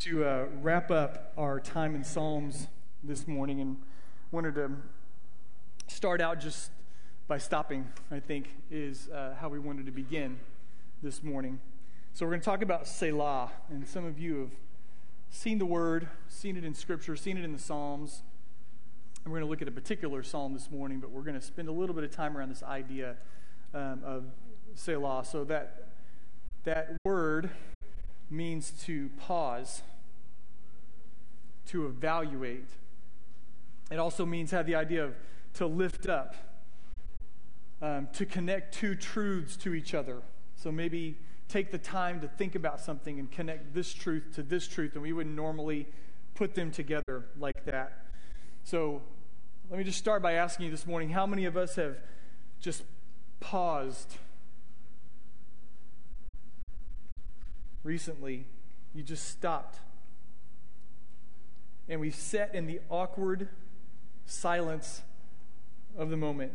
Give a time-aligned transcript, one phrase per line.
[0.00, 2.68] to uh, wrap up our time in Psalms
[3.04, 3.76] this morning and
[4.32, 4.70] wanted to
[5.88, 6.70] start out just
[7.28, 10.38] by stopping, I think, is uh, how we wanted to begin
[11.02, 11.60] this morning.
[12.14, 14.52] So we're going to talk about Selah, and some of you have
[15.28, 18.22] seen the word, seen it in Scripture, seen it in the Psalms.
[19.22, 21.44] And we're going to look at a particular psalm this morning, but we're going to
[21.44, 23.16] spend a little bit of time around this idea
[23.74, 24.24] um, of
[24.74, 25.26] Selah.
[25.26, 25.88] So that
[26.64, 27.50] that word
[28.30, 29.82] means to pause,
[31.66, 32.68] to evaluate.
[33.90, 35.14] It also means have the idea of
[35.54, 36.36] to lift up,
[37.82, 40.22] um, to connect two truths to each other.
[40.56, 41.16] So maybe
[41.48, 45.02] take the time to think about something and connect this truth to this truth, and
[45.02, 45.88] we wouldn't normally
[46.34, 48.06] put them together like that.
[48.62, 49.02] So
[49.68, 51.96] let me just start by asking you this morning how many of us have
[52.60, 52.84] just
[53.40, 54.16] paused?
[57.82, 58.46] Recently,
[58.94, 59.78] you just stopped.
[61.88, 63.48] And we sat in the awkward
[64.26, 65.02] silence
[65.98, 66.52] of the moment.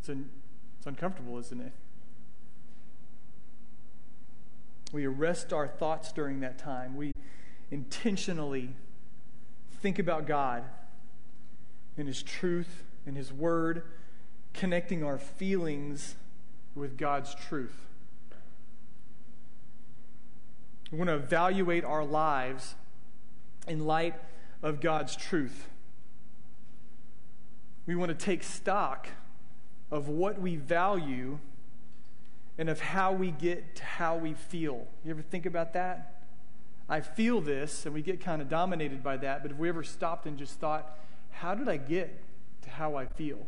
[0.00, 1.72] It's, it's uncomfortable, isn't it?
[4.92, 6.96] We arrest our thoughts during that time.
[6.96, 7.12] We
[7.70, 8.70] intentionally
[9.82, 10.64] think about God
[11.96, 13.82] and His truth and His Word
[14.58, 16.16] connecting our feelings
[16.74, 17.86] with God's truth.
[20.90, 22.74] We want to evaluate our lives
[23.68, 24.16] in light
[24.60, 25.68] of God's truth.
[27.86, 29.06] We want to take stock
[29.92, 31.38] of what we value
[32.58, 34.88] and of how we get to how we feel.
[35.04, 36.24] You ever think about that?
[36.88, 39.84] I feel this, and we get kind of dominated by that, but if we ever
[39.84, 40.98] stopped and just thought,
[41.30, 42.20] how did I get
[42.62, 43.46] to how I feel?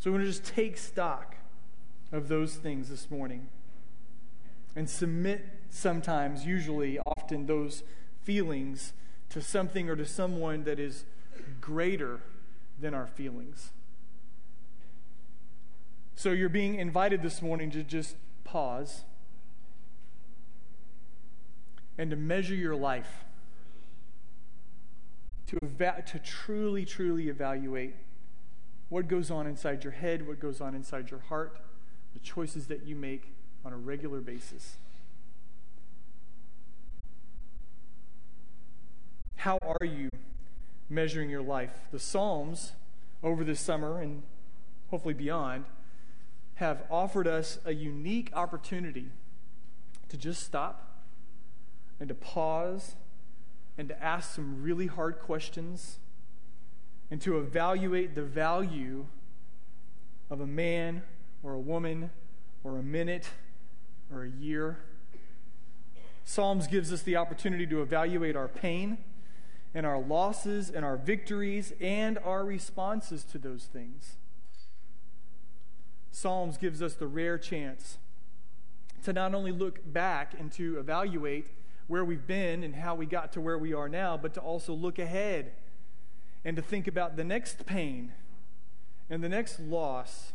[0.00, 1.36] So we're going to just take stock
[2.10, 3.48] of those things this morning
[4.74, 7.82] and submit sometimes, usually, often, those
[8.22, 8.94] feelings
[9.28, 11.04] to something or to someone that is
[11.60, 12.20] greater
[12.80, 13.72] than our feelings.
[16.16, 19.02] So you're being invited this morning to just pause
[21.98, 23.26] and to measure your life,
[25.48, 27.96] to, eva- to truly, truly evaluate
[28.90, 31.58] what goes on inside your head, what goes on inside your heart,
[32.12, 33.32] the choices that you make
[33.64, 34.76] on a regular basis.
[39.36, 40.10] How are you
[40.90, 41.70] measuring your life?
[41.92, 42.72] The Psalms
[43.22, 44.22] over this summer and
[44.90, 45.64] hopefully beyond
[46.56, 49.06] have offered us a unique opportunity
[50.08, 51.04] to just stop
[52.00, 52.96] and to pause
[53.78, 56.00] and to ask some really hard questions
[57.10, 59.06] and to evaluate the value
[60.30, 61.02] of a man
[61.42, 62.10] or a woman
[62.62, 63.28] or a minute
[64.12, 64.78] or a year.
[66.24, 68.98] Psalms gives us the opportunity to evaluate our pain
[69.74, 74.16] and our losses and our victories and our responses to those things.
[76.12, 77.98] Psalms gives us the rare chance
[79.04, 81.48] to not only look back and to evaluate
[81.86, 84.72] where we've been and how we got to where we are now, but to also
[84.72, 85.52] look ahead
[86.44, 88.12] and to think about the next pain
[89.08, 90.32] and the next loss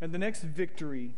[0.00, 1.14] and the next victory,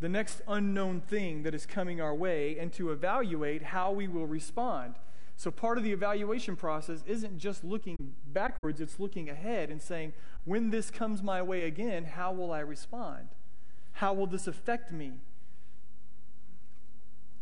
[0.00, 4.26] the next unknown thing that is coming our way, and to evaluate how we will
[4.26, 4.94] respond.
[5.36, 10.12] So, part of the evaluation process isn't just looking backwards, it's looking ahead and saying,
[10.44, 13.28] when this comes my way again, how will I respond?
[13.92, 15.14] How will this affect me?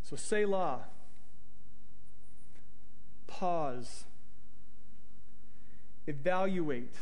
[0.02, 0.84] So, Selah.
[3.26, 4.04] Pause
[6.06, 6.94] evaluate,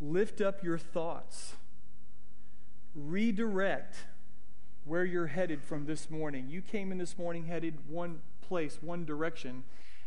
[0.00, 1.54] lift up your thoughts,
[2.94, 3.96] redirect
[4.84, 6.48] where you're headed from this morning.
[6.48, 9.64] You came in this morning headed one place, one direction.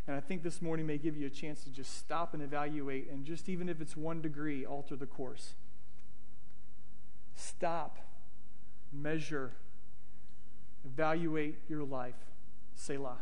[0.08, 3.10] And I think this morning may give you a chance to just stop and evaluate,
[3.10, 5.56] and just even if it's one degree, alter the course.
[7.36, 7.98] Stop,
[8.94, 9.52] measure,
[10.86, 12.16] evaluate your life.
[12.74, 13.18] Selah.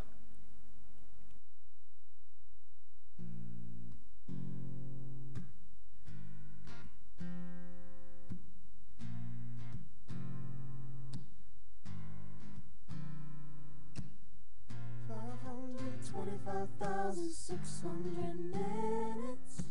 [16.79, 19.63] 5,600 minutes.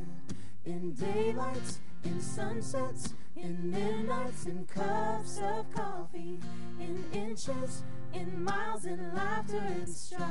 [0.64, 6.40] In daylight, in sunsets, in midnights, in cups of coffee,
[6.80, 7.82] in inches,
[8.14, 10.28] in miles, in laughter, and strife,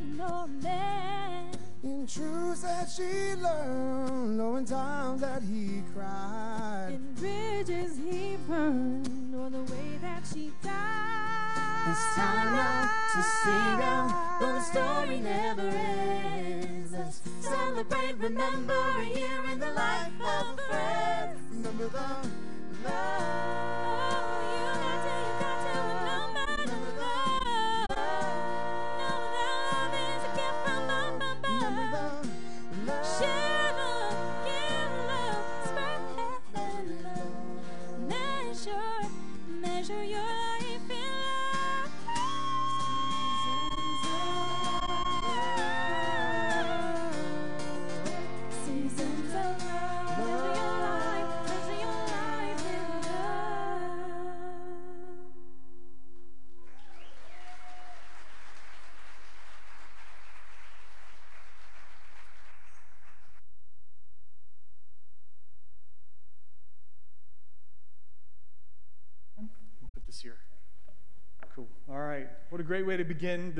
[0.00, 1.50] Of a woman or a man?
[1.82, 6.90] In truths that she learned, knowing times that he cried.
[6.90, 11.88] In bridges he burned, or the way that she died.
[11.88, 16.92] It's time now to sing now, but the story never ends.
[16.92, 21.38] Let's celebrate, remember year in the life of a friend.
[21.50, 22.30] Remember the
[22.82, 23.79] Oh,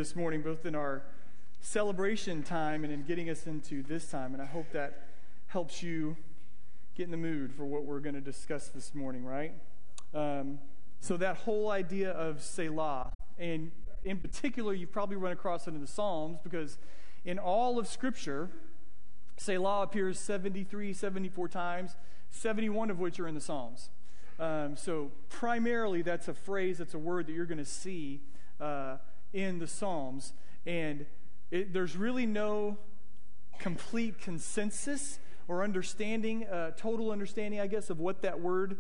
[0.01, 1.03] this morning, both in our
[1.61, 4.33] celebration time and in getting us into this time.
[4.33, 5.09] And I hope that
[5.49, 6.17] helps you
[6.95, 9.53] get in the mood for what we're going to discuss this morning, right?
[10.15, 10.59] Um,
[11.01, 15.83] so, that whole idea of Selah, and in particular, you've probably run across it in
[15.83, 16.79] the Psalms because
[17.27, 18.49] in all of Scripture,
[19.37, 21.97] Selah appears 73, 74 times,
[22.31, 23.91] 71 of which are in the Psalms.
[24.39, 28.23] Um, so, primarily, that's a phrase, that's a word that you're going to see
[28.59, 28.97] uh,
[29.33, 30.33] in the Psalms.
[30.67, 31.07] And
[31.51, 32.79] it, there's really no
[33.59, 35.19] complete consensus
[35.49, 38.77] or understanding, uh, total understanding, I guess, of what that word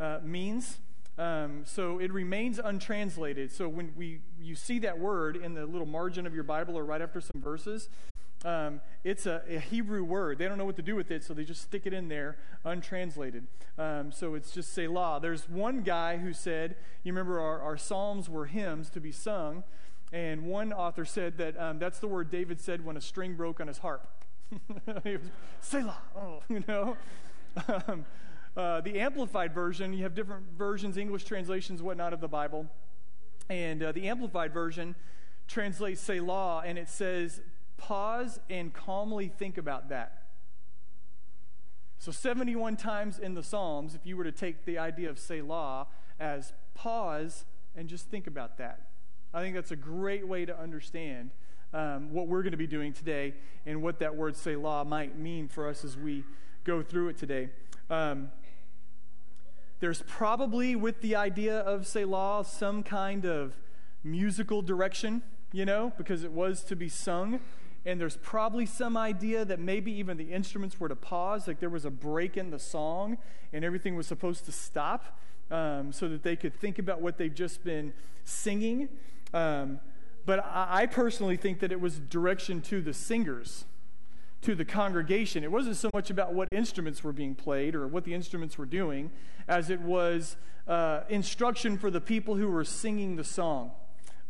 [0.00, 0.78] uh, means.
[1.16, 3.52] Um, so it remains untranslated.
[3.52, 6.84] So when we you see that word in the little margin of your Bible or
[6.84, 7.88] right after some verses,
[8.44, 10.38] um, it's a, a Hebrew word.
[10.38, 12.36] They don't know what to do with it, so they just stick it in there
[12.64, 13.46] untranslated.
[13.78, 15.20] Um, so it's just Selah.
[15.22, 19.62] There's one guy who said, you remember our, our Psalms were hymns to be sung,
[20.14, 23.60] and one author said that um, that's the word David said when a string broke
[23.60, 24.06] on his harp.
[25.02, 25.26] he was,
[25.60, 26.96] Selah, oh, you know.
[27.66, 28.06] Um,
[28.56, 32.68] uh, the Amplified version, you have different versions, English translations, whatnot of the Bible.
[33.50, 34.94] And uh, the Amplified version
[35.48, 37.40] translates Selah, and it says,
[37.76, 40.22] pause and calmly think about that.
[41.98, 45.88] So, 71 times in the Psalms, if you were to take the idea of Selah
[46.20, 48.93] as pause and just think about that.
[49.34, 51.30] I think that's a great way to understand
[51.72, 53.34] um, what we're going to be doing today
[53.66, 56.22] and what that word Selah might mean for us as we
[56.62, 57.48] go through it today.
[57.90, 58.30] Um,
[59.80, 63.56] there's probably, with the idea of Selah, some kind of
[64.04, 67.40] musical direction, you know, because it was to be sung.
[67.84, 71.68] And there's probably some idea that maybe even the instruments were to pause, like there
[71.68, 73.18] was a break in the song
[73.52, 75.18] and everything was supposed to stop
[75.50, 78.88] um, so that they could think about what they've just been singing.
[79.34, 79.80] Um,
[80.24, 83.66] but I, I personally think that it was direction to the singers
[84.44, 85.42] to the congregation.
[85.42, 88.66] It wasn't so much about what instruments were being played or what the instruments were
[88.66, 89.10] doing
[89.48, 90.36] as it was
[90.68, 93.72] uh, instruction for the people who were singing the song.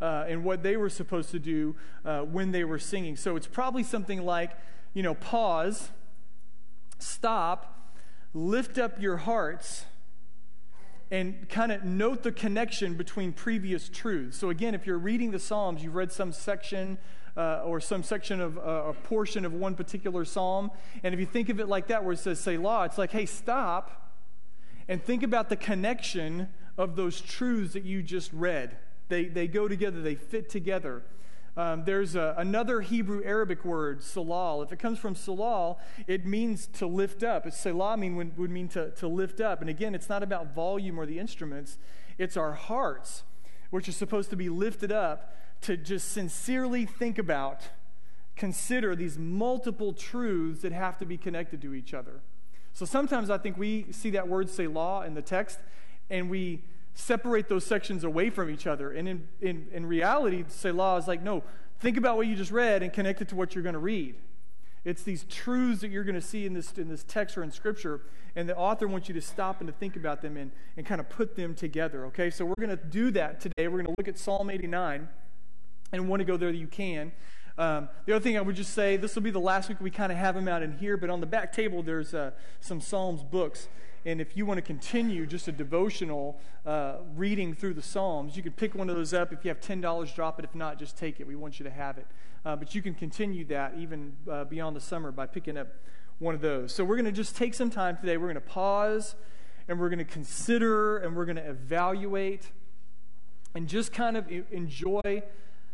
[0.00, 3.16] Uh, and what they were supposed to do uh, when they were singing.
[3.16, 4.50] So it's probably something like,
[4.92, 5.90] you know, pause,
[6.98, 7.94] stop,
[8.34, 9.86] lift up your hearts,
[11.10, 14.36] and kind of note the connection between previous truths.
[14.38, 16.98] So, again, if you're reading the Psalms, you've read some section
[17.36, 20.70] uh, or some section of uh, a portion of one particular psalm.
[21.02, 23.26] And if you think of it like that, where it says Selah, it's like, hey,
[23.26, 24.12] stop
[24.88, 28.76] and think about the connection of those truths that you just read.
[29.08, 31.02] They, they go together, they fit together.
[31.56, 34.62] Um, there's a, another Hebrew Arabic word, salal.
[34.62, 37.50] If it comes from salal, it means to lift up.
[37.52, 39.60] Selah mean, would, would mean to, to lift up.
[39.60, 41.78] And again, it's not about volume or the instruments,
[42.18, 43.22] it's our hearts,
[43.70, 47.62] which are supposed to be lifted up to just sincerely think about,
[48.36, 52.20] consider these multiple truths that have to be connected to each other.
[52.72, 55.60] So sometimes I think we see that word selah in the text
[56.10, 58.92] and we separate those sections away from each other.
[58.92, 61.42] And in, in, in reality, Selah is like, no,
[61.80, 64.14] think about what you just read and connect it to what you're going to read.
[64.84, 67.50] It's these truths that you're going to see in this, in this text or in
[67.50, 68.02] Scripture,
[68.36, 71.00] and the author wants you to stop and to think about them and, and kind
[71.00, 72.30] of put them together, okay?
[72.30, 73.66] So we're going to do that today.
[73.68, 75.08] We're going to look at Psalm 89
[75.92, 77.12] and want to go there that you can.
[77.56, 79.90] Um, the other thing I would just say, this will be the last week we
[79.90, 82.80] kind of have them out in here, but on the back table there's uh, some
[82.80, 83.68] Psalms books.
[84.06, 88.42] And if you want to continue just a devotional uh, reading through the Psalms, you
[88.42, 89.32] can pick one of those up.
[89.32, 90.44] If you have $10, drop it.
[90.44, 91.26] If not, just take it.
[91.26, 92.06] We want you to have it.
[92.44, 95.68] Uh, but you can continue that even uh, beyond the summer by picking up
[96.18, 96.72] one of those.
[96.72, 98.18] So we're going to just take some time today.
[98.18, 99.14] We're going to pause
[99.68, 102.50] and we're going to consider and we're going to evaluate
[103.54, 105.22] and just kind of enjoy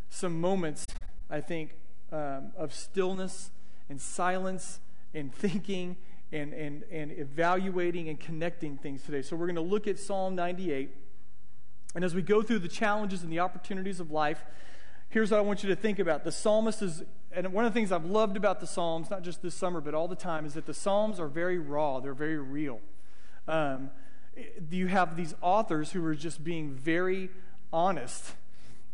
[0.09, 0.87] some moments,
[1.29, 1.75] I think,
[2.13, 3.51] um, of stillness
[3.89, 4.81] and silence
[5.15, 5.97] and thinking
[6.33, 9.23] and, and, and evaluating and connecting things today.
[9.23, 10.91] So we're going to look at Psalm 98.
[11.95, 14.45] And as we go through the challenges and the opportunities of life,
[15.09, 16.23] here's what I want you to think about.
[16.25, 19.43] The psalmist is, and one of the things I've loved about the Psalms, not just
[19.43, 22.39] this summer, but all the time, is that the Psalms are very raw, they're very
[22.39, 22.81] real.
[23.49, 23.91] Um,
[24.71, 27.31] you have these authors who are just being very
[27.73, 28.35] honest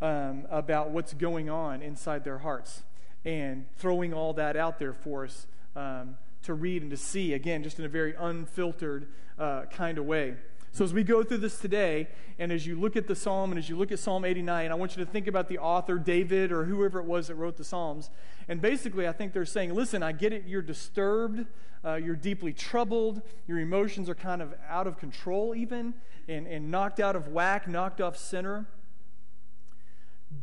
[0.00, 2.83] um, about what's going on inside their hearts
[3.25, 7.62] and throwing all that out there for us um, to read and to see, again,
[7.62, 9.06] just in a very unfiltered
[9.38, 10.34] uh, kind of way.
[10.72, 13.58] So, as we go through this today, and as you look at the psalm and
[13.58, 16.52] as you look at Psalm 89, I want you to think about the author, David,
[16.52, 18.10] or whoever it was that wrote the Psalms.
[18.46, 21.46] And basically, I think they're saying, listen, I get it, you're disturbed,
[21.84, 25.94] uh, you're deeply troubled, your emotions are kind of out of control, even,
[26.28, 28.66] and, and knocked out of whack, knocked off center.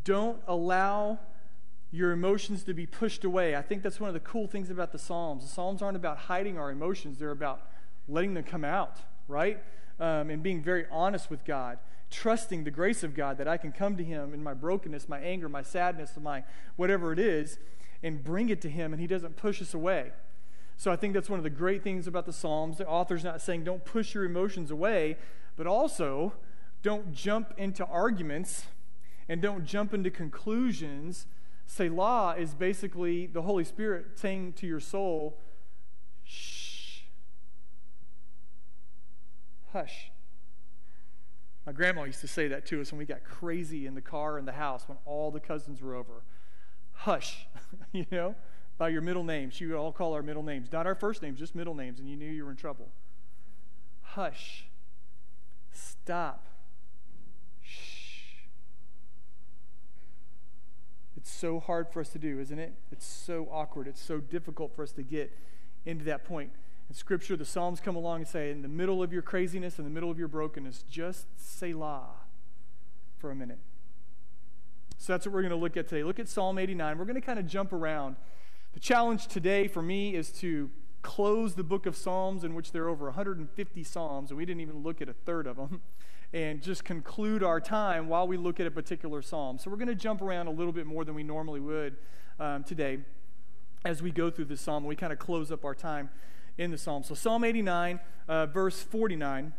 [0.03, 1.19] Don't allow
[1.93, 3.55] your emotions to be pushed away.
[3.55, 5.43] I think that's one of the cool things about the Psalms.
[5.43, 7.69] The Psalms aren't about hiding our emotions, they're about
[8.07, 8.97] letting them come out,
[9.27, 9.63] right?
[9.99, 11.77] Um, and being very honest with God,
[12.09, 15.19] trusting the grace of God that I can come to Him in my brokenness, my
[15.19, 16.43] anger, my sadness, my
[16.77, 17.59] whatever it is,
[18.01, 20.13] and bring it to Him, and He doesn't push us away.
[20.77, 22.79] So I think that's one of the great things about the Psalms.
[22.79, 25.17] The author's not saying don't push your emotions away,
[25.55, 26.33] but also
[26.81, 28.65] don't jump into arguments
[29.29, 31.27] and don't jump into conclusions
[31.65, 35.39] Selah is basically the Holy Spirit saying to your soul,
[36.23, 37.01] shh,
[39.71, 40.11] hush.
[41.65, 44.37] My grandma used to say that to us when we got crazy in the car
[44.37, 46.23] in the house when all the cousins were over.
[46.91, 47.47] Hush,
[47.91, 48.35] you know,
[48.77, 49.53] by your middle names.
[49.53, 52.09] She would all call our middle names, not our first names, just middle names, and
[52.09, 52.89] you knew you were in trouble.
[54.01, 54.65] Hush.
[55.71, 56.47] Stop.
[61.23, 62.73] It's so hard for us to do, isn't it?
[62.91, 63.87] It's so awkward.
[63.87, 65.31] It's so difficult for us to get
[65.85, 66.51] into that point.
[66.89, 69.85] In Scripture, the Psalms come along and say, in the middle of your craziness, in
[69.85, 72.09] the middle of your brokenness, just Selah
[73.19, 73.59] for a minute.
[74.97, 76.03] So that's what we're going to look at today.
[76.03, 76.97] Look at Psalm 89.
[76.97, 78.17] We're going to kind of jump around.
[78.73, 80.71] The challenge today for me is to
[81.03, 84.59] close the book of Psalms, in which there are over 150 Psalms, and we didn't
[84.59, 85.79] even look at a third of them
[86.33, 89.59] and just conclude our time while we look at a particular psalm.
[89.59, 91.95] So we're going to jump around a little bit more than we normally would
[92.39, 92.99] um, today
[93.85, 94.83] as we go through this psalm.
[94.83, 96.09] We kind of close up our time
[96.57, 97.03] in the psalm.
[97.03, 99.53] So Psalm 89, uh, verse 49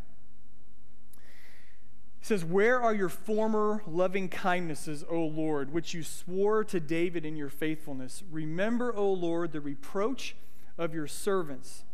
[2.20, 7.36] says, Where are your former loving kindnesses, O Lord, which you swore to David in
[7.36, 8.24] your faithfulness?
[8.30, 10.34] Remember, O Lord, the reproach
[10.76, 11.84] of your servants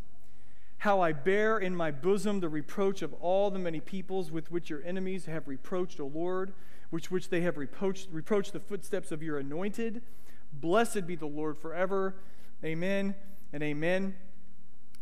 [0.80, 4.70] how I bear in my bosom the reproach of all the many peoples with which
[4.70, 6.54] your enemies have reproached, O Lord,
[6.88, 10.00] which which they have reproached, reproached the footsteps of your anointed.
[10.54, 12.16] Blessed be the Lord forever.
[12.64, 13.14] Amen
[13.52, 14.14] and amen.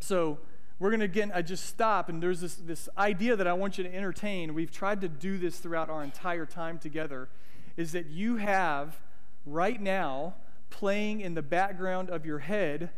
[0.01, 0.41] So
[0.81, 3.79] we're going to again, I just stop, and there's this, this idea that I want
[3.79, 4.55] you to entertain.
[4.55, 7.29] We've tried to do this throughout our entire time together,
[7.77, 9.01] is that you have
[9.47, 10.35] right now
[10.71, 12.91] playing in the background of your head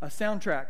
[0.00, 0.68] a soundtrack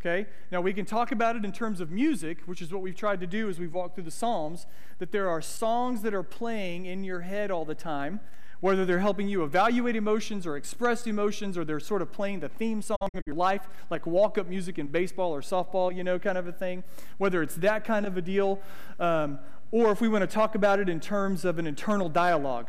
[0.00, 0.26] Okay?
[0.50, 3.20] Now, we can talk about it in terms of music, which is what we've tried
[3.20, 4.66] to do as we've walked through the Psalms,
[4.98, 8.20] that there are songs that are playing in your head all the time,
[8.60, 12.48] whether they're helping you evaluate emotions or express emotions, or they're sort of playing the
[12.48, 16.18] theme song of your life, like walk up music in baseball or softball, you know,
[16.18, 16.84] kind of a thing,
[17.18, 18.60] whether it's that kind of a deal,
[18.98, 19.38] um,
[19.72, 22.68] or if we want to talk about it in terms of an internal dialogue.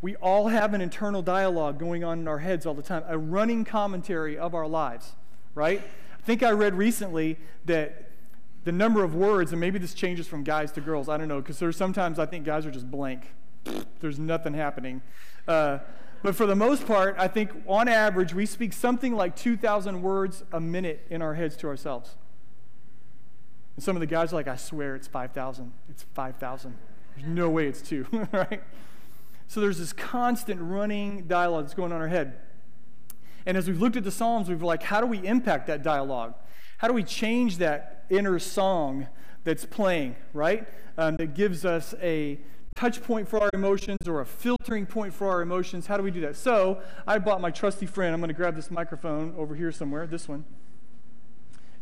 [0.00, 3.16] We all have an internal dialogue going on in our heads all the time, a
[3.18, 5.12] running commentary of our lives,
[5.54, 5.82] right?
[6.24, 8.08] I think I read recently that
[8.64, 11.42] the number of words, and maybe this changes from guys to girls, I don't know,
[11.42, 13.30] because there's sometimes I think guys are just blank.
[14.00, 15.02] There's nothing happening.
[15.46, 15.80] Uh,
[16.22, 20.44] but for the most part, I think on average, we speak something like 2,000 words
[20.50, 22.14] a minute in our heads to ourselves.
[23.76, 25.74] And some of the guys are like, I swear it's 5,000.
[25.90, 26.74] It's 5,000.
[27.16, 28.62] There's no way it's two, right?
[29.46, 32.38] So there's this constant running dialogue that's going on in our head.
[33.46, 36.34] And as we've looked at the Psalms, we've like, how do we impact that dialogue?
[36.78, 39.06] How do we change that inner song
[39.44, 40.66] that's playing, right?
[40.96, 42.38] Um, that gives us a
[42.74, 45.86] touch point for our emotions or a filtering point for our emotions.
[45.86, 46.36] How do we do that?
[46.36, 48.14] So I bought my trusty friend.
[48.14, 50.44] I'm going to grab this microphone over here somewhere, this one.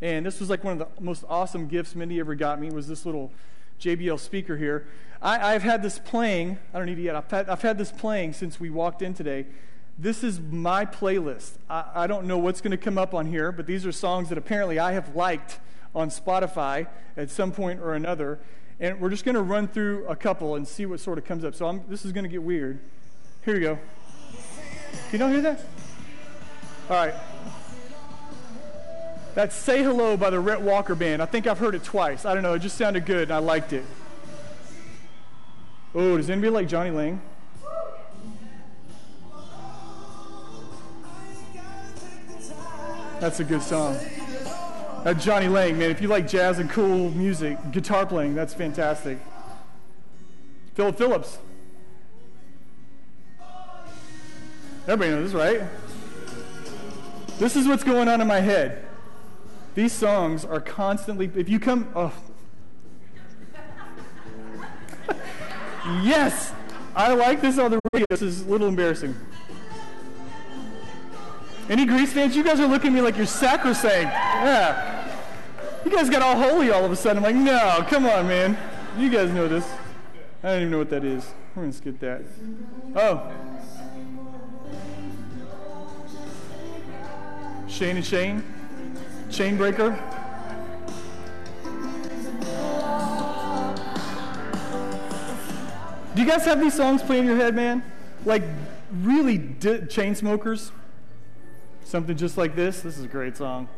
[0.03, 2.89] And this was like one of the most awesome gifts Mindy ever got me was
[2.89, 3.33] this little
[3.81, 4.87] JBL speaker here.
[5.23, 6.59] I, have had this playing.
[6.75, 7.15] I don't need it yet.
[7.15, 9.47] I've had, I've had this playing since we walked in today.
[9.99, 11.53] This is my playlist.
[11.69, 14.31] I, I don't know what's going to come up on here, but these are songs
[14.31, 15.61] that apparently I have liked
[15.95, 18.39] on Spotify at some point or another.
[18.81, 21.45] And we're just going to run through a couple and see what sort of comes
[21.45, 21.55] up.
[21.55, 22.81] So I'm, this is going to get weird.
[23.45, 23.79] Here we go.
[25.11, 25.61] Can you all hear that?
[26.91, 27.15] All right.
[29.35, 31.23] That's Say Hello by the Rhett Walker Band.
[31.23, 32.25] I think I've heard it twice.
[32.25, 32.55] I don't know.
[32.55, 33.85] It just sounded good and I liked it.
[35.95, 37.21] Oh, does anybody like Jonny Lang?
[43.23, 43.97] That's a good song.
[45.05, 45.93] That Jonny Lang, man.
[45.93, 49.17] If you like jazz and cool music, guitar playing, that's fantastic.
[50.75, 51.39] Philip Phillips.
[54.89, 55.63] Everybody knows this, right?
[57.39, 58.85] This is what's going on in my head.
[59.77, 62.13] These songs are constantly, if you come, oh,
[66.03, 66.53] Yes!
[66.97, 68.07] I like this on the radio.
[68.11, 69.15] This is a little embarrassing.
[71.69, 72.37] Any Grease fans?
[72.37, 74.13] You guys are looking at me like you're sacrosanct.
[74.13, 75.09] Yeah.
[75.85, 77.25] You guys got all holy all of a sudden.
[77.25, 78.59] I'm like, no, come on, man.
[78.99, 79.69] You guys know this.
[80.43, 81.25] I don't even know what that is.
[81.55, 82.23] We're going to skip that.
[82.97, 83.31] Oh.
[87.69, 88.45] Shane and Shane.
[89.31, 89.99] Chain Breaker.
[96.15, 97.83] Do you guys have these songs playing in your head, man?
[98.27, 98.43] Like
[99.01, 100.71] really di- Chainsmokers?
[101.93, 102.81] Something just like this?
[102.81, 103.69] This is a great song.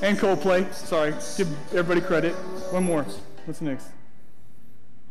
[0.00, 0.72] And Coldplay.
[0.72, 1.12] Sorry.
[1.36, 2.32] Give everybody credit.
[2.72, 3.04] One more.
[3.44, 3.88] What's next?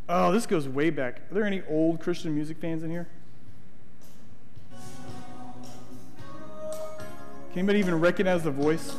[0.09, 1.21] Oh, this goes way back.
[1.29, 3.07] Are there any old Christian music fans in here?
[7.51, 8.89] Can anybody even recognize the voice?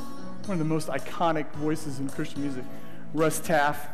[0.44, 2.62] One of the most iconic voices in Christian music.
[3.12, 3.88] Russ Taff.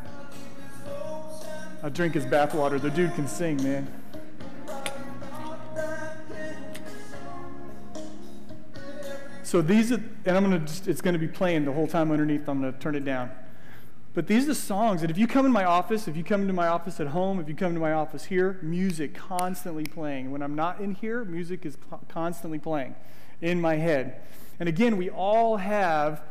[1.83, 2.79] I drink his bathwater.
[2.79, 4.00] The dude can sing, man.
[9.51, 12.49] So these are, and I'm gonna, just, it's gonna be playing the whole time underneath.
[12.49, 13.33] I'm gonna turn it down.
[14.15, 16.43] But these are the songs that if you come in my office, if you come
[16.43, 20.31] into my office at home, if you come to my office here, music constantly playing.
[20.31, 21.77] When I'm not in here, music is
[22.09, 22.95] constantly playing
[23.41, 24.23] in my head.
[24.61, 26.23] And again, we all have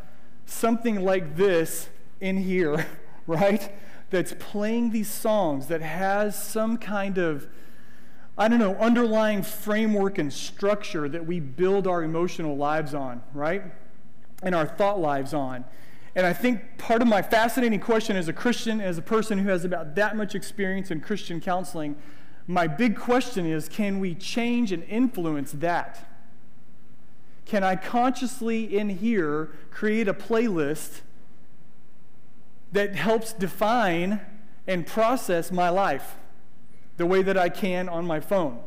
[0.45, 1.89] something like this
[2.21, 2.88] in here,
[3.27, 3.69] right?
[4.12, 7.49] That's playing these songs that has some kind of,
[8.39, 13.63] I don't know, underlying framework and structure that we build our emotional lives on, right?
[14.41, 15.65] And our thought lives on.
[16.15, 19.49] And I think part of my fascinating question as a Christian, as a person who
[19.49, 21.97] has about that much experience in Christian counseling,
[22.47, 26.10] my big question is can we change and influence that?
[27.45, 31.02] Can I consciously in here create a playlist
[32.71, 34.21] that helps define
[34.65, 36.15] and process my life
[36.99, 38.59] the way that I can on my phone.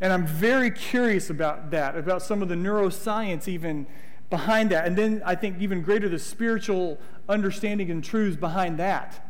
[0.00, 3.88] And I'm very curious about that, about some of the neuroscience even
[4.30, 4.86] behind that.
[4.86, 9.28] And then I think even greater the spiritual understanding and truths behind that.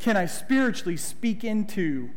[0.00, 2.10] Can I spiritually speak into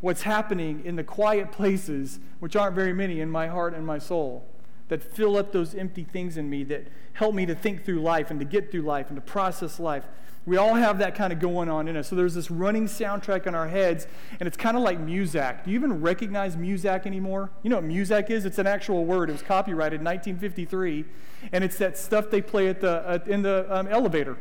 [0.00, 3.98] what's happening in the quiet places, which aren't very many, in my heart and my
[3.98, 4.46] soul,
[4.88, 8.30] that fill up those empty things in me, that help me to think through life
[8.30, 10.06] and to get through life and to process life?
[10.46, 12.08] We all have that kind of going on in us.
[12.08, 14.06] So there's this running soundtrack in our heads,
[14.38, 15.64] and it's kind of like Muzak.
[15.64, 17.50] Do you even recognize Muzak anymore?
[17.62, 18.44] You know what Muzak is?
[18.44, 19.30] It's an actual word.
[19.30, 21.06] It was copyrighted in 1953,
[21.52, 24.36] and it's that stuff they play at the, in the um, elevator.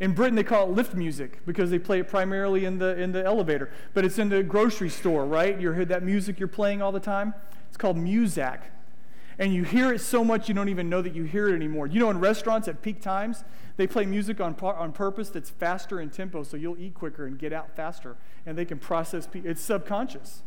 [0.00, 3.12] In Britain, they call it lift music because they play it primarily in the, in
[3.12, 3.70] the elevator.
[3.92, 5.58] But it's in the grocery store, right?
[5.58, 7.32] You hear that music you're playing all the time?
[7.68, 8.60] It's called Muzak.
[9.38, 11.86] And you hear it so much you don't even know that you hear it anymore.
[11.86, 13.44] You know, in restaurants at peak times,
[13.76, 17.38] they play music on, on purpose that's faster in tempo so you'll eat quicker and
[17.38, 18.16] get out faster.
[18.46, 20.42] And they can process, it's subconscious.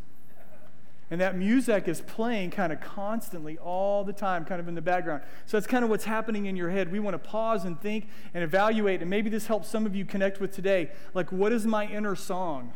[1.10, 4.82] And that music is playing kind of constantly all the time, kind of in the
[4.82, 5.22] background.
[5.46, 6.92] So that's kind of what's happening in your head.
[6.92, 9.00] We want to pause and think and evaluate.
[9.00, 10.90] And maybe this helps some of you connect with today.
[11.14, 12.74] Like, what is my inner song?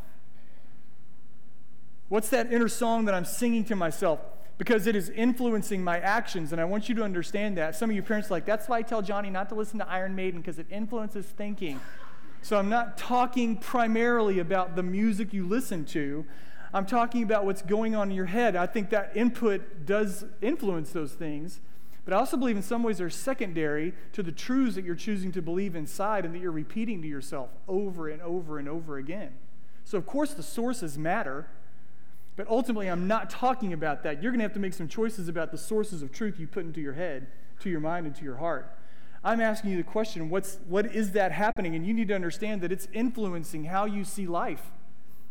[2.08, 4.20] What's that inner song that I'm singing to myself?
[4.62, 6.52] Because it is influencing my actions.
[6.52, 7.74] And I want you to understand that.
[7.74, 9.88] Some of you parents are like, that's why I tell Johnny not to listen to
[9.88, 11.80] Iron Maiden because it influences thinking.
[12.42, 16.24] So I'm not talking primarily about the music you listen to.
[16.72, 18.54] I'm talking about what's going on in your head.
[18.54, 21.58] I think that input does influence those things.
[22.04, 25.32] But I also believe in some ways they're secondary to the truths that you're choosing
[25.32, 29.32] to believe inside and that you're repeating to yourself over and over and over again.
[29.84, 31.48] So, of course, the sources matter.
[32.36, 34.22] But ultimately, I'm not talking about that.
[34.22, 36.64] You're going to have to make some choices about the sources of truth you put
[36.64, 37.26] into your head,
[37.60, 38.74] to your mind, and to your heart.
[39.24, 41.74] I'm asking you the question what's, what is that happening?
[41.74, 44.72] And you need to understand that it's influencing how you see life.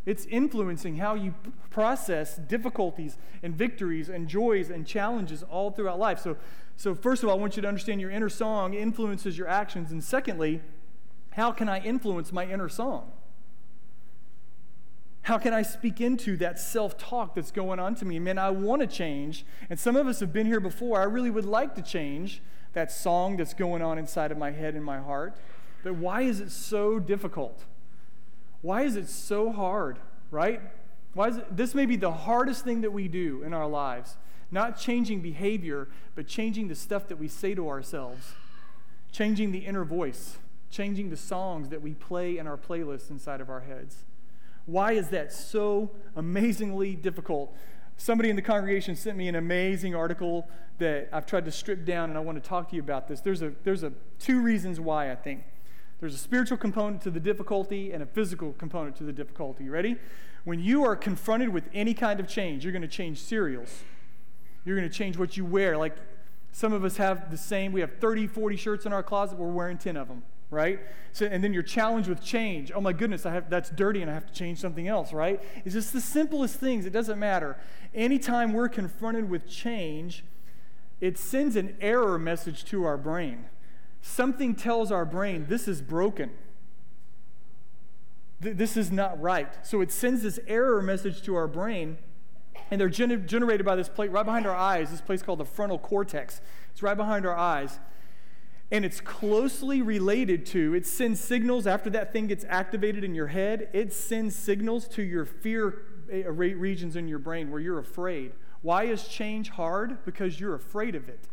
[0.06, 1.36] It's influencing how you
[1.70, 6.20] process difficulties and victories and joys and challenges all throughout life.
[6.20, 6.38] So,
[6.76, 9.92] so first of all, I want you to understand your inner song influences your actions.
[9.92, 10.62] And secondly,
[11.32, 13.12] how can I influence my inner song?
[15.24, 18.18] How can I speak into that self talk that's going on to me?
[18.20, 19.46] Man, I want to change.
[19.70, 21.00] And some of us have been here before.
[21.00, 22.42] I really would like to change
[22.74, 25.38] that song that's going on inside of my head and my heart.
[25.84, 27.66] But why is it so difficult?
[28.62, 30.62] Why is it so hard, right?
[31.14, 34.18] Why is it, this may be the hardest thing that we do in our lives.
[34.52, 38.34] Not changing behavior, but changing the stuff that we say to ourselves,
[39.12, 40.38] changing the inner voice,
[40.70, 44.06] changing the songs that we play in our playlists inside of our heads.
[44.66, 47.56] Why is that so amazingly difficult?
[47.98, 50.48] Somebody in the congregation sent me an amazing article
[50.80, 53.22] that I've tried to strip down, and I want to talk to you about this.
[53.22, 55.44] There's a there's a two reasons why I think.
[56.00, 59.66] There's a spiritual component to the difficulty and a physical component to the difficulty.
[59.66, 59.98] You ready?
[60.44, 63.84] When you are confronted with any kind of change, you're going to change cereals.
[64.66, 65.78] You're going to change what you wear.
[65.78, 65.96] Like
[66.52, 69.48] some of us have the same, we have 30, 40 shirts in our closet, we're
[69.48, 70.80] wearing 10 of them, right?
[71.14, 72.72] So, and then you're challenged with change.
[72.76, 75.42] Oh my goodness, I have, that's dirty and I have to change something else, right?
[75.66, 76.86] It's just the simplest things.
[76.86, 77.58] It doesn't matter.
[77.96, 80.24] Anytime we're confronted with change,
[81.00, 83.46] it sends an error message to our brain
[84.02, 86.32] something tells our brain this is broken.
[88.42, 89.66] Th- this is not right.
[89.66, 91.98] So it sends this error message to our brain,
[92.70, 95.46] and they're gener- generated by this plate right behind our eyes, this place called the
[95.46, 96.42] frontal cortex.
[96.72, 97.80] It's right behind our eyes.
[98.72, 103.28] And it's closely related to, it sends signals after that thing gets activated in your
[103.28, 108.32] head, it sends signals to your fear eh, regions in your brain where you're afraid.
[108.62, 110.06] Why is change hard?
[110.06, 111.28] Because you're afraid of it.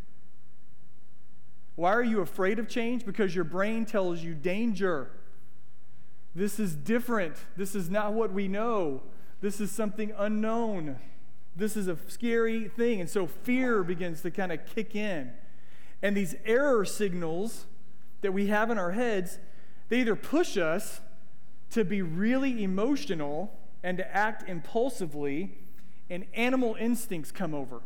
[1.77, 3.07] Why are you afraid of change?
[3.07, 5.11] Because your brain tells you danger.
[6.35, 7.37] This is different.
[7.57, 9.03] This is not what we know.
[9.41, 10.99] This is something unknown.
[11.55, 13.01] This is a scary thing.
[13.01, 15.33] And so fear begins to kind of kick in.
[16.03, 17.67] And these error signals
[18.21, 19.39] that we have in our heads,
[19.89, 21.01] they either push us
[21.71, 25.59] to be really emotional and to act impulsively,
[26.11, 27.81] and animal instincts come over.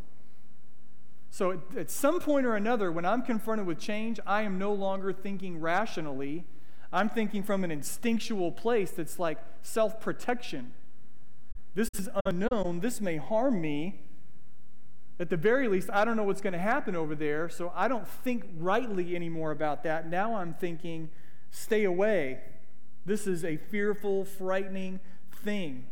[1.30, 4.72] So at, at some point or another, when I'm confronted with change, I am no
[4.72, 6.44] longer thinking rationally.
[6.92, 10.72] I'm thinking from an instinctual place that's like self protection.
[11.74, 12.80] This is unknown.
[12.80, 14.00] This may harm me.
[15.22, 17.86] At the very least, I don't know what's going to happen over there, so I
[17.86, 20.10] don't think rightly anymore about that.
[20.10, 21.10] Now I'm thinking,
[21.52, 22.40] stay away.
[23.06, 24.98] This is a fearful, frightening
[25.30, 25.86] thing.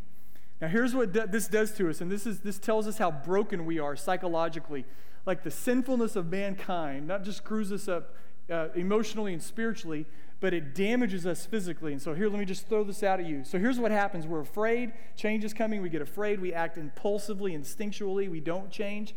[0.61, 3.67] Now, here's what this does to us, and this, is, this tells us how broken
[3.67, 4.85] we are psychologically
[5.27, 8.15] like the sinfulness of mankind not just screws us up
[8.51, 10.07] uh, emotionally and spiritually,
[10.41, 11.93] but it damages us physically.
[11.93, 13.45] And so, here, let me just throw this out at you.
[13.45, 17.53] So, here's what happens we're afraid, change is coming, we get afraid, we act impulsively,
[17.53, 19.15] instinctually, we don't change.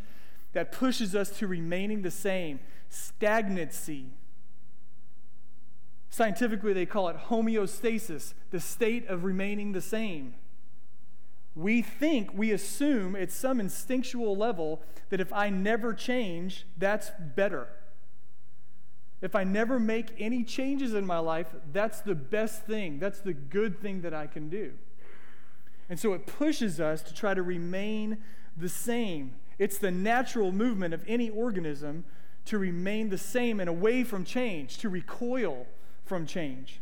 [0.53, 2.59] That pushes us to remaining the same.
[2.89, 4.05] Stagnancy.
[6.11, 10.35] Scientifically, they call it homeostasis, the state of remaining the same
[11.55, 17.67] we think, we assume at some instinctual level that if I never change, that's better.
[19.23, 22.99] If I never make any changes in my life, that's the best thing.
[22.99, 24.73] That's the good thing that I can do.
[25.89, 28.17] And so it pushes us to try to remain
[28.57, 29.35] the same.
[29.57, 32.03] It's the natural movement of any organism
[32.45, 35.67] to remain the same and away from change, to recoil
[36.03, 36.81] from change.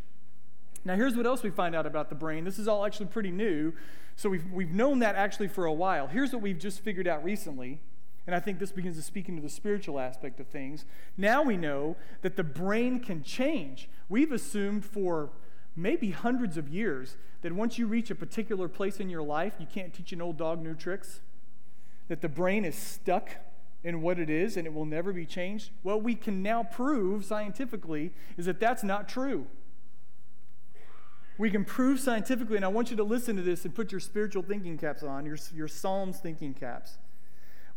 [0.84, 2.44] Now, here's what else we find out about the brain.
[2.44, 3.74] This is all actually pretty new.
[4.16, 6.08] So we've, we've known that actually for a while.
[6.08, 7.82] Here's what we've just figured out recently.
[8.28, 10.86] And I think this begins to speak into the spiritual aspect of things.
[11.18, 13.90] Now we know that the brain can change.
[14.10, 15.32] We've assumed for
[15.76, 19.66] maybe hundreds of years that once you reach a particular place in your life, you
[19.66, 21.22] can't teach an old dog new tricks,
[22.08, 23.30] that the brain is stuck
[23.84, 25.72] in what it is and it will never be changed.
[25.82, 29.48] What we can now prove scientifically is that that's not true.
[31.38, 34.00] We can prove scientifically, and I want you to listen to this and put your
[34.00, 37.00] spiritual thinking caps on, your, your Psalms thinking caps.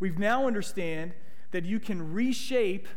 [0.00, 1.12] We've now understand
[1.50, 2.88] that you can reshape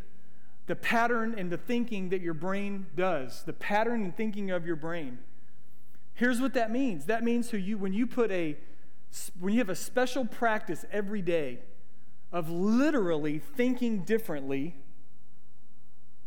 [0.66, 4.76] the pattern and the thinking that your brain does, the pattern and thinking of your
[4.76, 5.20] brain.
[6.14, 7.06] Here's what that means.
[7.06, 8.58] That means who you when you put a
[9.40, 11.60] when you have a special practice every day
[12.32, 14.76] of literally thinking differently,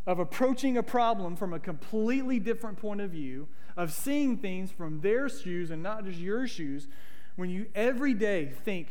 [0.06, 5.00] of approaching a problem from a completely different point of view, of seeing things from
[5.00, 6.88] their shoes and not just your shoes,
[7.36, 8.88] when you every day think,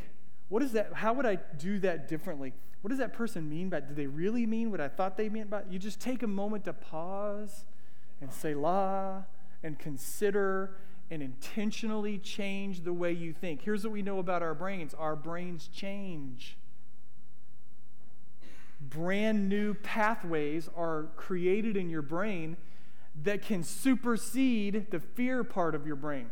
[0.50, 0.94] what is that?
[0.94, 2.54] How would I do that differently?
[2.82, 3.82] What does that person mean by?
[3.82, 5.64] Do they really mean what I thought they meant by?
[5.70, 7.66] You just take a moment to pause
[8.22, 9.26] and Selah
[9.64, 10.76] and consider
[11.12, 13.62] and intentionally change the way you think.
[13.62, 16.58] Here's what we know about our brains: our brains change
[18.82, 22.58] brand new pathways are created in your brain
[23.24, 26.30] that can supersede the fear part of your brain.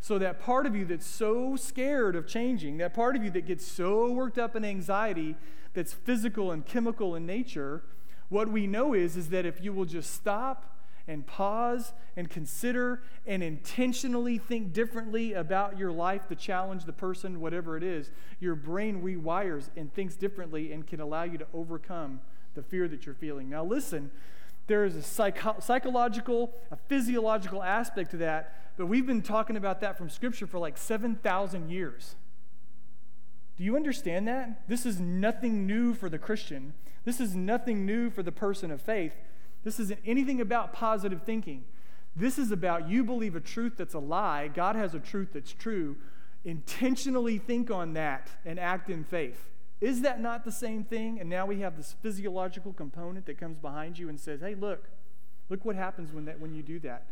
[0.00, 3.46] So, that part of you that's so scared of changing, that part of you that
[3.46, 5.36] gets so worked up in anxiety
[5.74, 7.82] that's physical and chemical in nature,
[8.28, 13.02] what we know is, is that if you will just stop and pause and consider
[13.26, 18.54] and intentionally think differently about your life, the challenge, the person, whatever it is, your
[18.54, 22.20] brain rewires and thinks differently and can allow you to overcome
[22.54, 23.48] the fear that you're feeling.
[23.48, 24.10] Now, listen,
[24.68, 29.80] there is a psycho- psychological, a physiological aspect to that, but we've been talking about
[29.80, 32.14] that from Scripture for like 7,000 years.
[33.56, 34.68] Do you understand that?
[34.68, 36.74] This is nothing new for the Christian.
[37.04, 39.16] This is nothing new for the person of faith.
[39.64, 41.64] This isn't anything about positive thinking.
[42.14, 45.52] This is about you believe a truth that's a lie, God has a truth that's
[45.52, 45.96] true.
[46.44, 49.50] Intentionally think on that and act in faith.
[49.80, 51.20] Is that not the same thing?
[51.20, 54.88] And now we have this physiological component that comes behind you and says, hey, look,
[55.48, 57.06] look what happens when, that, when you do that.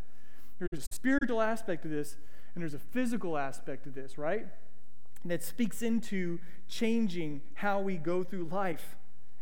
[0.58, 2.16] There's a spiritual aspect to this,
[2.54, 4.46] and there's a physical aspect to this, right?
[5.28, 8.96] that speaks into changing how we go through life.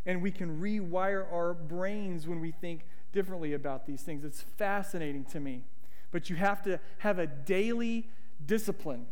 [0.06, 2.82] And we can rewire our brains when we think
[3.12, 4.24] differently about these things.
[4.24, 5.62] It's fascinating to me.
[6.10, 8.08] But you have to have a daily
[8.44, 9.06] discipline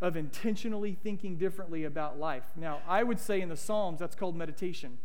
[0.00, 2.44] of intentionally thinking differently about life.
[2.56, 4.98] Now, I would say in the Psalms, that's called meditation.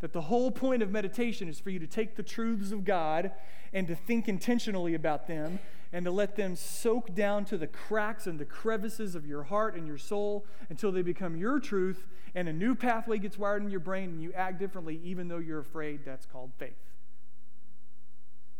[0.00, 3.32] That the whole point of meditation is for you to take the truths of God
[3.72, 5.58] and to think intentionally about them
[5.92, 9.76] and to let them soak down to the cracks and the crevices of your heart
[9.76, 13.70] and your soul until they become your truth and a new pathway gets wired in
[13.70, 16.00] your brain and you act differently even though you're afraid.
[16.04, 16.74] That's called faith.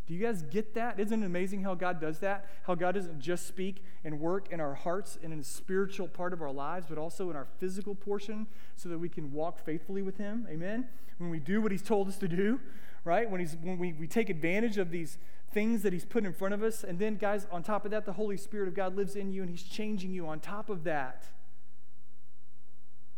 [0.07, 1.01] Do you guys get that?
[1.01, 2.47] Isn't it amazing how God does that?
[2.65, 6.35] How God doesn't just speak and work in our hearts and in the spiritual part
[6.35, 10.03] of our lives, but also in our physical portion so that we can walk faithfully
[10.03, 10.47] with Him.
[10.51, 10.89] Amen?
[11.17, 12.61] When we do what He's told us to do,
[13.05, 13.31] right?
[13.31, 15.17] When, he's, when we, we take advantage of these
[15.53, 16.85] things that He's put in front of us.
[16.85, 19.41] And then, guys, on top of that, the Holy Spirit of God lives in you
[19.41, 21.29] and He's changing you on top of that.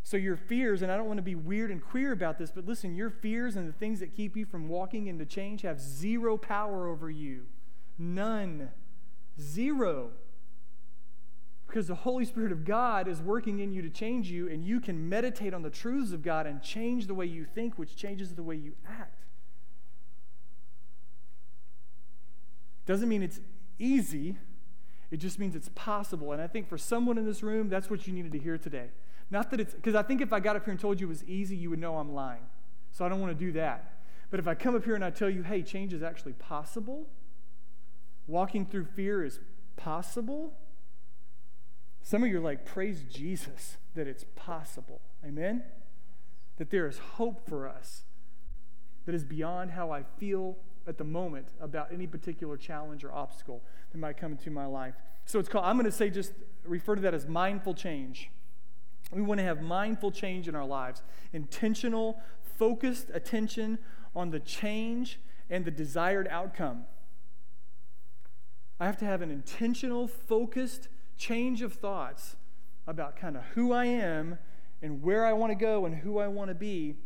[0.06, 2.64] So, your fears, and I don't want to be weird and queer about this, but
[2.64, 6.36] listen, your fears and the things that keep you from walking into change have zero
[6.36, 7.46] power over you.
[7.98, 8.68] None.
[9.40, 10.10] Zero.
[11.66, 14.78] Because the Holy Spirit of God is working in you to change you, and you
[14.78, 18.36] can meditate on the truths of God and change the way you think, which changes
[18.36, 19.24] the way you act.
[22.86, 23.40] Doesn't mean it's
[23.80, 24.36] easy,
[25.10, 26.30] it just means it's possible.
[26.30, 28.90] And I think for someone in this room, that's what you needed to hear today.
[29.30, 31.10] Not that it's, because I think if I got up here and told you it
[31.10, 32.46] was easy, you would know I'm lying.
[32.92, 33.92] So I don't want to do that.
[34.30, 37.06] But if I come up here and I tell you, hey, change is actually possible,
[38.26, 39.40] walking through fear is
[39.76, 40.54] possible,
[42.02, 45.00] some of you are like, praise Jesus that it's possible.
[45.24, 45.64] Amen?
[46.58, 48.04] That there is hope for us
[49.06, 53.62] that is beyond how I feel at the moment about any particular challenge or obstacle
[53.90, 54.94] that might come into my life.
[55.24, 56.32] So it's called, I'm going to say just
[56.64, 58.30] refer to that as mindful change.
[59.12, 62.20] We want to have mindful change in our lives, intentional,
[62.58, 63.78] focused attention
[64.14, 66.84] on the change and the desired outcome.
[68.80, 72.36] I have to have an intentional, focused change of thoughts
[72.86, 74.38] about kind of who I am
[74.82, 76.96] and where I want to go and who I want to be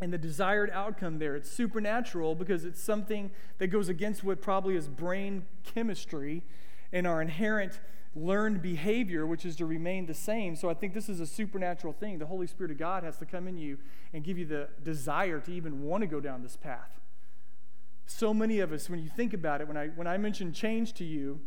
[0.00, 1.36] and the desired outcome there.
[1.36, 6.42] It's supernatural because it's something that goes against what probably is brain chemistry
[6.92, 7.80] and our inherent
[8.16, 10.54] learned behavior, which is to remain the same.
[10.56, 12.18] So I think this is a supernatural thing.
[12.18, 13.78] The Holy Spirit of God has to come in you
[14.12, 17.00] and give you the desire to even want to go down this path.
[18.06, 20.92] So many of us, when you think about it, when I, when I mention change
[20.94, 21.40] to you,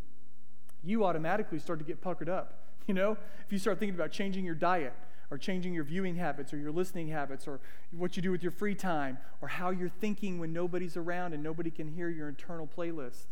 [0.84, 2.54] you automatically start to get puckered up.
[2.88, 4.94] You know, if you start thinking about changing your diet,
[5.30, 7.60] or changing your viewing habits or your listening habits or
[7.92, 11.44] what you do with your free time or how you're thinking when nobody's around and
[11.44, 13.26] nobody can hear your internal playlist.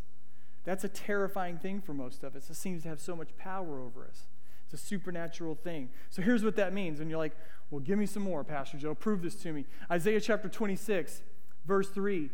[0.65, 2.49] That's a terrifying thing for most of us.
[2.49, 4.27] It seems to have so much power over us.
[4.65, 5.89] It's a supernatural thing.
[6.09, 6.99] So here's what that means.
[6.99, 7.35] And you're like,
[7.69, 8.95] well, give me some more, Pastor Joe.
[8.95, 9.65] Prove this to me.
[9.91, 11.21] Isaiah chapter 26,
[11.65, 12.31] verse 3.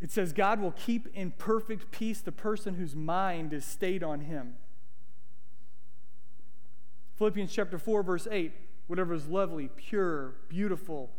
[0.00, 4.20] It says, God will keep in perfect peace the person whose mind is stayed on
[4.20, 4.54] him.
[7.16, 8.52] Philippians chapter 4, verse 8.
[8.86, 11.10] Whatever is lovely, pure, beautiful,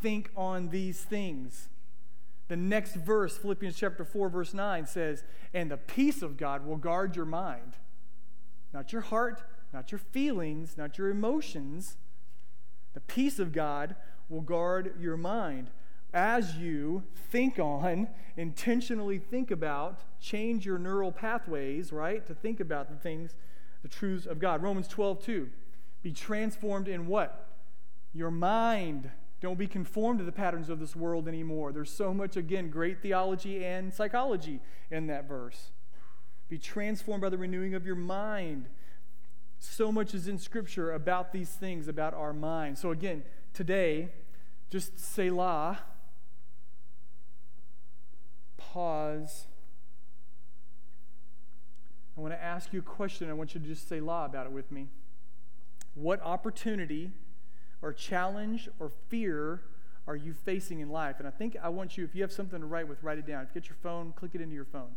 [0.00, 1.68] think on these things.
[2.50, 5.22] The next verse, Philippians chapter 4, verse 9, says,
[5.54, 7.76] And the peace of God will guard your mind.
[8.74, 11.96] Not your heart, not your feelings, not your emotions.
[12.92, 13.94] The peace of God
[14.28, 15.70] will guard your mind
[16.12, 22.26] as you think on, intentionally think about, change your neural pathways, right?
[22.26, 23.36] To think about the things,
[23.82, 24.60] the truths of God.
[24.60, 25.48] Romans 12, 2.
[26.02, 27.46] Be transformed in what?
[28.12, 31.72] Your mind don't be conformed to the patterns of this world anymore.
[31.72, 35.70] There's so much, again, great theology and psychology in that verse.
[36.48, 38.66] Be transformed by the renewing of your mind.
[39.58, 42.76] So much is in Scripture about these things, about our mind.
[42.76, 43.22] So, again,
[43.54, 44.10] today,
[44.68, 45.78] just say Selah,
[48.56, 49.46] pause.
[52.16, 53.30] I want to ask you a question.
[53.30, 54.88] I want you to just Selah about it with me.
[55.94, 57.12] What opportunity
[57.82, 59.62] or challenge or fear
[60.06, 61.16] are you facing in life?
[61.18, 63.26] And I think I want you, if you have something to write with, write it
[63.26, 63.42] down.
[63.42, 64.96] If you get your phone, click it into your phone.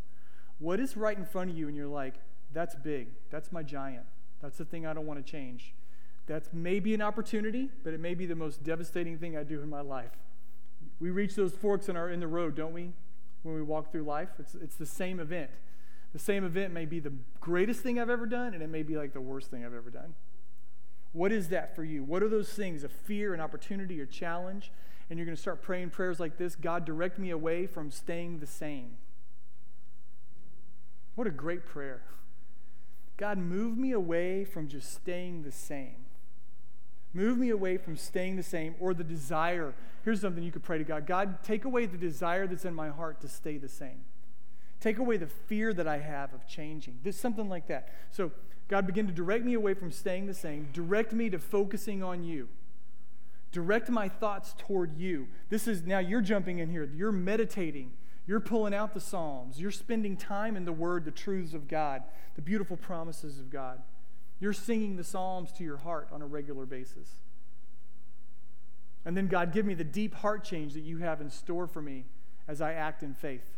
[0.59, 2.15] What is right in front of you and you're like,
[2.53, 3.09] that's big.
[3.29, 4.05] That's my giant.
[4.41, 5.73] That's the thing I don't want to change.
[6.25, 9.69] That's maybe an opportunity, but it may be the most devastating thing I do in
[9.69, 10.11] my life.
[10.99, 12.91] We reach those forks in, our, in the road, don't we?
[13.41, 15.49] When we walk through life, it's, it's the same event.
[16.13, 18.95] The same event may be the greatest thing I've ever done, and it may be
[18.95, 20.13] like the worst thing I've ever done.
[21.13, 22.03] What is that for you?
[22.03, 24.71] What are those things, a fear, an opportunity, or challenge?
[25.09, 28.39] And you're going to start praying prayers like this God, direct me away from staying
[28.39, 28.97] the same.
[31.15, 32.01] What a great prayer.
[33.17, 35.97] God, move me away from just staying the same.
[37.13, 39.75] Move me away from staying the same or the desire.
[40.03, 42.89] Here's something you could pray to God God, take away the desire that's in my
[42.89, 44.01] heart to stay the same.
[44.79, 46.99] Take away the fear that I have of changing.
[47.03, 47.93] This something like that.
[48.11, 48.31] So
[48.67, 50.69] God, begin to direct me away from staying the same.
[50.73, 52.47] Direct me to focusing on you.
[53.51, 55.27] Direct my thoughts toward you.
[55.49, 56.89] This is now you're jumping in here.
[56.95, 57.91] You're meditating.
[58.25, 59.59] You're pulling out the Psalms.
[59.59, 62.03] You're spending time in the Word, the truths of God,
[62.35, 63.81] the beautiful promises of God.
[64.39, 67.19] You're singing the Psalms to your heart on a regular basis.
[69.05, 71.81] And then, God, give me the deep heart change that you have in store for
[71.81, 72.05] me
[72.47, 73.51] as I act in faith.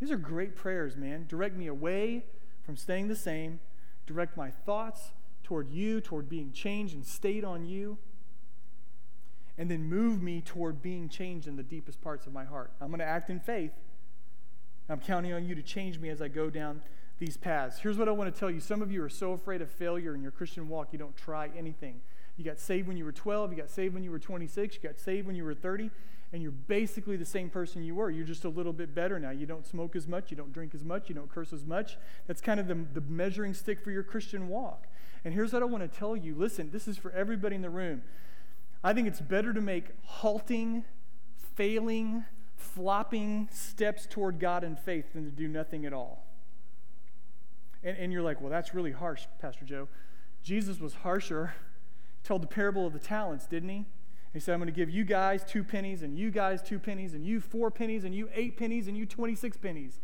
[0.00, 1.26] These are great prayers, man.
[1.28, 2.24] Direct me away
[2.64, 3.60] from staying the same
[4.08, 5.12] direct my thoughts
[5.44, 7.98] toward you, toward being changed and stayed on you,
[9.56, 12.72] and then move me toward being changed in the deepest parts of my heart.
[12.80, 13.72] I'm going to act in faith.
[14.88, 16.80] I'm counting on you to change me as I go down
[17.18, 17.78] these paths.
[17.78, 18.60] Here's what I want to tell you.
[18.60, 21.50] Some of you are so afraid of failure in your Christian walk, you don't try
[21.56, 22.00] anything.
[22.36, 24.80] You got saved when you were 12, you got saved when you were 26, you
[24.88, 25.90] got saved when you were 30,
[26.32, 28.10] and you're basically the same person you were.
[28.10, 29.30] You're just a little bit better now.
[29.30, 31.96] You don't smoke as much, you don't drink as much, you don't curse as much.
[32.26, 34.86] That's kind of the, the measuring stick for your Christian walk.
[35.24, 37.70] And here's what I want to tell you listen, this is for everybody in the
[37.70, 38.02] room.
[38.84, 40.84] I think it's better to make halting,
[41.56, 42.24] failing,
[42.56, 46.24] flopping steps toward God in faith than to do nothing at all.
[47.82, 49.88] And, and you're like, well, that's really harsh, Pastor Joe.
[50.42, 51.54] Jesus was harsher.
[52.22, 53.86] He told the parable of the talents, didn't he?
[54.32, 57.14] He said, I'm going to give you guys two pennies, and you guys two pennies,
[57.14, 60.00] and you four pennies, and you eight pennies, and you 26 pennies.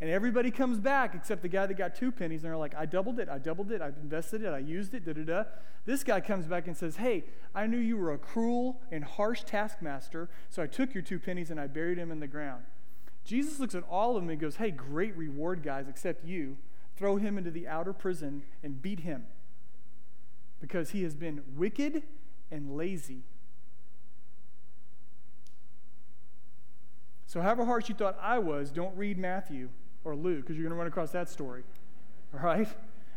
[0.00, 2.86] And everybody comes back except the guy that got two pennies, and they're like, I
[2.86, 5.44] doubled it, I doubled it, I invested it, I used it, da da da.
[5.86, 9.42] This guy comes back and says, Hey, I knew you were a cruel and harsh
[9.44, 12.64] taskmaster, so I took your two pennies and I buried them in the ground.
[13.24, 16.56] Jesus looks at all of them and goes, Hey, great reward, guys, except you.
[16.96, 19.24] Throw him into the outer prison and beat him
[20.60, 22.02] because he has been wicked
[22.50, 23.22] and lazy.
[27.26, 29.70] So, however harsh you thought I was, don't read Matthew
[30.04, 31.64] or Luke because you're going to run across that story.
[32.34, 32.68] All right?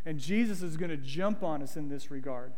[0.05, 2.53] And Jesus is going to jump on us in this regard.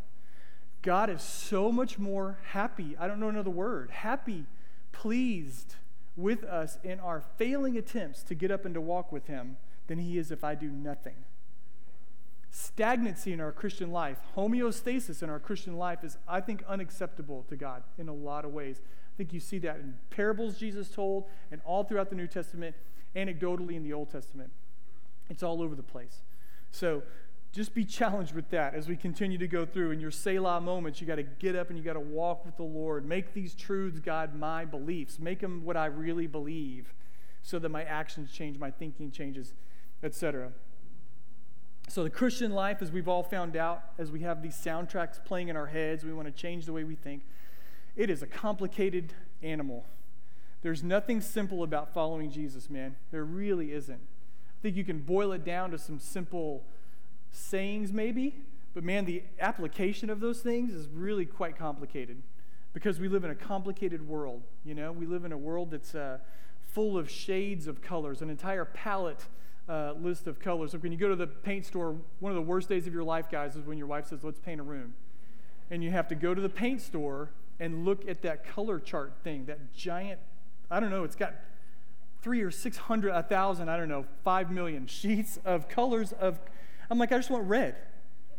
[0.82, 2.95] God is so much more happy.
[3.00, 3.91] I don't know another word.
[3.91, 4.45] Happy,
[4.91, 5.76] pleased
[6.16, 10.00] with us in our failing attempts to get up and to walk with Him than
[10.00, 11.16] He is if I do nothing.
[12.52, 17.56] Stagnancy in our Christian life, homeostasis in our Christian life is, I think, unacceptable to
[17.56, 18.82] God in a lot of ways.
[19.20, 22.74] Think you see that in parables Jesus told and all throughout the New Testament,
[23.17, 24.49] anecdotally in the Old Testament.
[25.30, 26.22] It's all over the place.
[26.72, 27.03] So
[27.51, 29.91] just be challenged with that as we continue to go through.
[29.91, 32.55] In your Selah moments, you got to get up and you got to walk with
[32.55, 33.05] the Lord.
[33.05, 35.20] Make these truths, God, my beliefs.
[35.20, 36.93] Make them what I really believe
[37.41, 39.51] so that my actions change, my thinking changes,
[40.01, 40.53] etc.
[41.89, 45.49] So, the Christian life, as we've all found out, as we have these soundtracks playing
[45.49, 47.24] in our heads, we want to change the way we think.
[47.96, 49.86] It is a complicated animal.
[50.62, 52.96] There's nothing simple about following Jesus, man.
[53.12, 54.00] There really isn't.
[54.00, 56.66] I think you can boil it down to some simple
[57.32, 58.36] sayings, maybe,
[58.74, 62.22] but man, the application of those things is really quite complicated
[62.74, 64.44] because we live in a complicated world.
[64.64, 66.20] You know, we live in a world that's uh,
[66.74, 69.26] full of shades of colors, an entire palette
[69.68, 70.72] uh, list of colors.
[70.72, 73.04] So when you go to the paint store, one of the worst days of your
[73.04, 74.94] life, guys, is when your wife says, let's paint a room.
[75.72, 77.30] And you have to go to the paint store
[77.60, 80.20] and look at that color chart thing, that giant,
[80.72, 81.34] I don't know, it's got
[82.22, 86.39] three or six hundred, a thousand, I don't know, five million sheets of colors of.
[86.89, 87.76] I'm like, I just want red.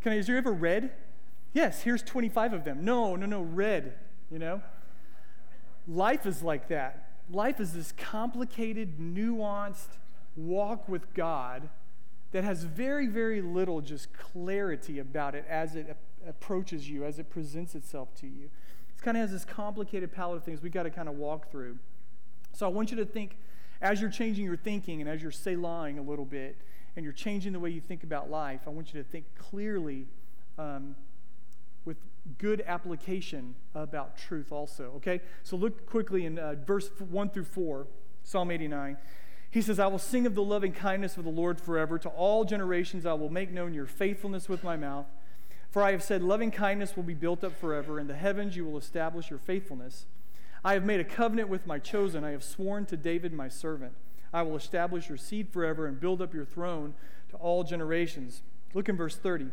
[0.01, 0.91] Can I, is there ever red?
[1.53, 2.83] Yes, here's 25 of them.
[2.83, 3.93] No, no, no, red,
[4.31, 4.61] you know?
[5.87, 7.09] Life is like that.
[7.29, 9.97] Life is this complicated, nuanced,
[10.35, 11.69] walk with God
[12.31, 15.95] that has very, very little just clarity about it as it
[16.27, 18.49] approaches you, as it presents itself to you.
[19.01, 21.77] Kind of has this complicated palette of things we've got to kind of walk through.
[22.53, 23.37] So I want you to think,
[23.81, 26.57] as you're changing your thinking and as you're selahing a little bit,
[26.95, 30.07] and you're changing the way you think about life, I want you to think clearly
[30.57, 30.95] um,
[31.85, 31.97] with
[32.37, 34.91] good application about truth also.
[34.97, 35.21] Okay?
[35.43, 37.87] So look quickly in uh, verse 1 through 4,
[38.23, 38.97] Psalm 89.
[39.49, 41.97] He says, I will sing of the loving kindness of the Lord forever.
[41.99, 45.05] To all generations I will make known your faithfulness with my mouth.
[45.71, 47.99] For I have said, Loving kindness will be built up forever.
[47.99, 50.05] In the heavens you will establish your faithfulness.
[50.63, 52.23] I have made a covenant with my chosen.
[52.23, 53.93] I have sworn to David my servant.
[54.33, 56.93] I will establish your seed forever and build up your throne
[57.29, 58.43] to all generations.
[58.73, 59.47] Look in verse 30.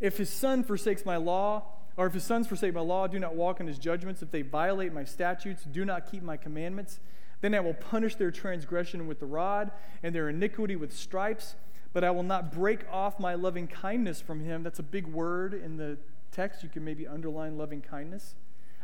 [0.00, 1.62] If his son forsakes my law,
[1.96, 4.22] or if his sons forsake my law, do not walk in his judgments.
[4.22, 7.00] If they violate my statutes, do not keep my commandments.
[7.40, 9.70] Then I will punish their transgression with the rod
[10.02, 11.54] and their iniquity with stripes,
[11.96, 14.62] but I will not break off my loving kindness from him.
[14.62, 15.96] That's a big word in the
[16.30, 16.62] text.
[16.62, 18.34] You can maybe underline loving kindness.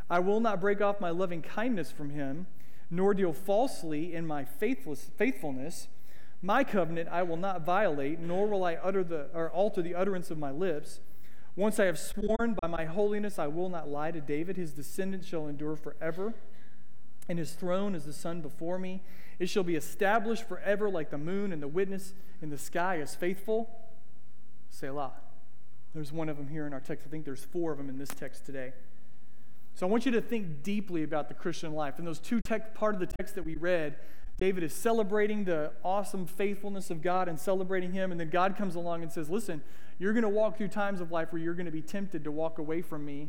[0.09, 2.47] I will not break off my loving kindness from him,
[2.91, 5.89] nor deal falsely in my faithless, faithfulness.
[6.41, 10.31] My covenant I will not violate, nor will I utter the, or alter the utterance
[10.31, 11.01] of my lips.
[11.55, 14.57] Once I have sworn by my holiness, I will not lie to David.
[14.57, 16.33] His descendants shall endure forever
[17.29, 19.01] and his throne is the sun before me.
[19.39, 23.15] It shall be established forever like the moon, and the witness in the sky is
[23.15, 23.71] faithful.
[24.71, 25.13] Selah.
[25.95, 27.07] There's one of them here in our text.
[27.07, 28.73] I think there's four of them in this text today.
[29.75, 31.99] So I want you to think deeply about the Christian life.
[31.99, 33.97] In those two text, part of the text that we read,
[34.39, 38.11] David is celebrating the awesome faithfulness of God and celebrating him.
[38.11, 39.63] And then God comes along and says, Listen,
[39.99, 42.31] you're going to walk through times of life where you're going to be tempted to
[42.31, 43.29] walk away from me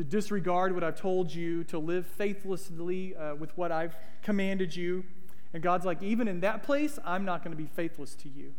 [0.00, 5.04] to disregard what I've told you, to live faithlessly uh, with what I've commanded you.
[5.52, 8.54] And God's like, even in that place, I'm not going to be faithless to you.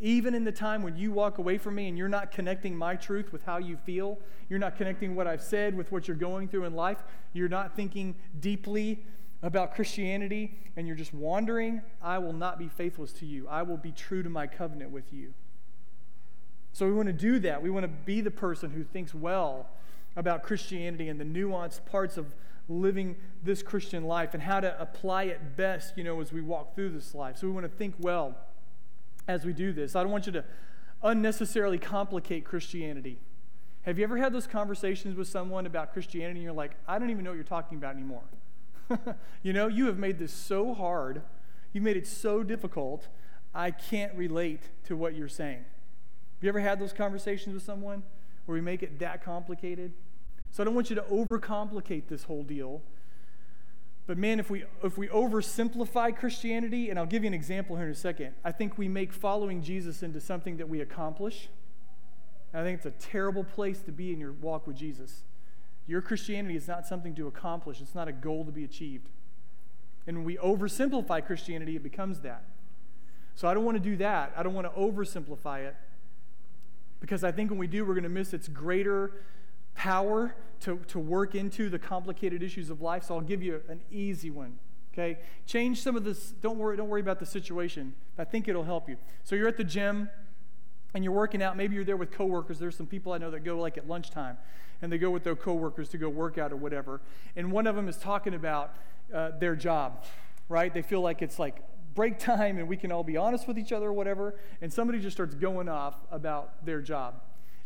[0.00, 2.96] Even in the time when you walk away from me and you're not connecting my
[2.96, 4.18] truth with how you feel,
[4.48, 7.76] you're not connecting what I've said with what you're going through in life, you're not
[7.76, 9.04] thinking deeply
[9.44, 13.46] about Christianity, and you're just wandering, I will not be faithless to you.
[13.46, 15.32] I will be true to my covenant with you.
[16.72, 17.62] So we want to do that.
[17.62, 19.68] We want to be the person who thinks well
[20.16, 22.34] about Christianity and the nuanced parts of
[22.68, 26.74] living this Christian life and how to apply it best, you know, as we walk
[26.74, 27.38] through this life.
[27.38, 28.36] So we want to think well
[29.26, 29.96] as we do this.
[29.96, 30.44] I don't want you to
[31.02, 33.18] unnecessarily complicate Christianity.
[33.82, 37.10] Have you ever had those conversations with someone about Christianity and you're like, I don't
[37.10, 38.22] even know what you're talking about anymore?
[39.42, 41.22] you know, you have made this so hard,
[41.72, 43.08] you've made it so difficult,
[43.54, 45.58] I can't relate to what you're saying.
[45.58, 48.04] Have you ever had those conversations with someone?
[48.46, 49.92] Where we make it that complicated.
[50.50, 52.82] So I don't want you to overcomplicate this whole deal.
[54.06, 57.86] But man, if we if we oversimplify Christianity, and I'll give you an example here
[57.86, 61.48] in a second, I think we make following Jesus into something that we accomplish.
[62.52, 65.22] And I think it's a terrible place to be in your walk with Jesus.
[65.86, 69.08] Your Christianity is not something to accomplish, it's not a goal to be achieved.
[70.06, 72.44] And when we oversimplify Christianity, it becomes that.
[73.34, 74.32] So I don't want to do that.
[74.36, 75.76] I don't want to oversimplify it.
[77.02, 79.10] Because I think when we do, we're going to miss its greater
[79.74, 83.02] power to, to work into the complicated issues of life.
[83.02, 84.56] So I'll give you an easy one.
[84.92, 85.18] Okay?
[85.44, 86.30] Change some of this.
[86.30, 87.92] Don't worry, don't worry about the situation.
[88.16, 88.96] I think it'll help you.
[89.24, 90.10] So you're at the gym
[90.94, 91.56] and you're working out.
[91.56, 92.60] Maybe you're there with coworkers.
[92.60, 94.38] There's some people I know that go like at lunchtime
[94.80, 97.00] and they go with their coworkers to go work out or whatever.
[97.34, 98.76] And one of them is talking about
[99.12, 100.04] uh, their job,
[100.48, 100.72] right?
[100.72, 101.64] They feel like it's like
[101.94, 104.34] break time and we can all be honest with each other or whatever.
[104.60, 107.20] And somebody just starts going off about their job.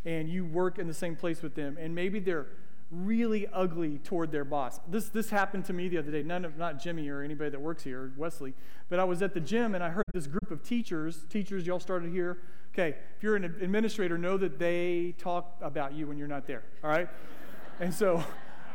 [0.04, 1.76] And you work in the same place with them.
[1.80, 2.46] And maybe they're
[2.90, 4.78] really ugly toward their boss.
[4.88, 6.22] This, this happened to me the other day.
[6.22, 8.54] None of, not Jimmy or anybody that works here, Wesley,
[8.88, 11.80] but I was at the gym and I heard this group of teachers, teachers, y'all
[11.80, 12.38] started here.
[12.72, 16.62] Okay, if you're an administrator, know that they talk about you when you're not there,
[16.84, 17.08] all right?
[17.80, 18.22] and so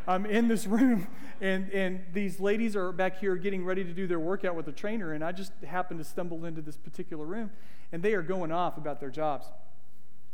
[0.07, 1.07] I'm in this room
[1.41, 4.71] and, and these ladies are back here getting ready to do their workout with the
[4.71, 7.51] trainer and I just happened to stumble into this particular room
[7.91, 9.47] and they are going off about their jobs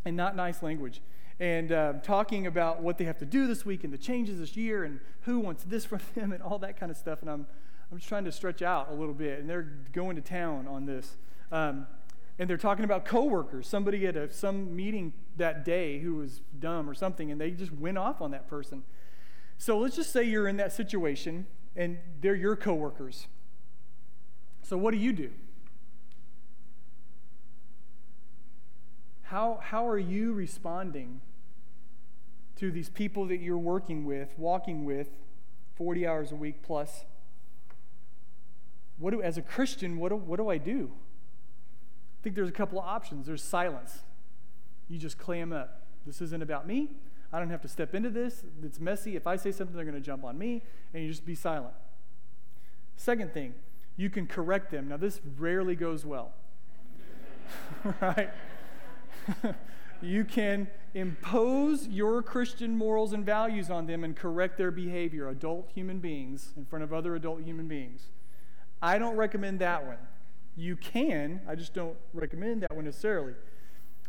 [0.05, 1.01] and not nice language
[1.39, 4.57] and uh, talking about what they have to do this week and the changes this
[4.57, 7.21] year and who wants this from them and all that kind of stuff.
[7.21, 7.45] And I'm,
[7.91, 9.39] I'm just trying to stretch out a little bit.
[9.39, 11.17] And they're going to town on this.
[11.51, 11.87] Um,
[12.39, 13.67] and they're talking about coworkers.
[13.67, 17.71] Somebody at a, some meeting that day who was dumb or something, and they just
[17.71, 18.83] went off on that person.
[19.57, 23.27] So let's just say you're in that situation and they're your coworkers.
[24.63, 25.31] So what do you do?
[29.23, 31.21] How, how are you responding
[32.57, 35.09] to these people that you're working with, walking with
[35.75, 37.03] 40 hours a week plus?
[38.97, 40.91] What do, as a Christian, what do, what do I do?
[40.93, 43.27] I think there's a couple of options.
[43.27, 43.99] There's silence.
[44.87, 45.83] You just clam up.
[46.05, 46.91] This isn't about me.
[47.31, 48.43] I don't have to step into this.
[48.63, 49.15] It's messy.
[49.15, 50.63] If I say something, they're going to jump on me,
[50.93, 51.73] and you just be silent.
[52.95, 53.53] Second thing,
[53.97, 54.87] you can correct them.
[54.87, 56.33] Now, this rarely goes well.
[58.01, 58.29] right?
[60.01, 65.69] you can impose your Christian morals and values on them and correct their behavior, adult
[65.73, 68.07] human beings, in front of other adult human beings.
[68.81, 69.97] I don't recommend that one.
[70.55, 73.33] You can, I just don't recommend that one necessarily.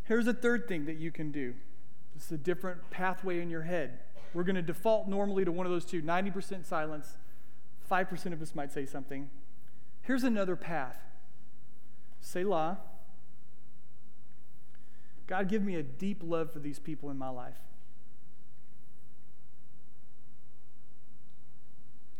[0.04, 1.54] Here's a third thing that you can do
[2.26, 4.00] is a different pathway in your head.
[4.34, 7.16] We're going to default normally to one of those two 90% silence,
[7.90, 9.30] 5% of us might say something.
[10.02, 10.98] Here's another path
[12.20, 12.78] Selah
[15.26, 17.58] God, give me a deep love for these people in my life.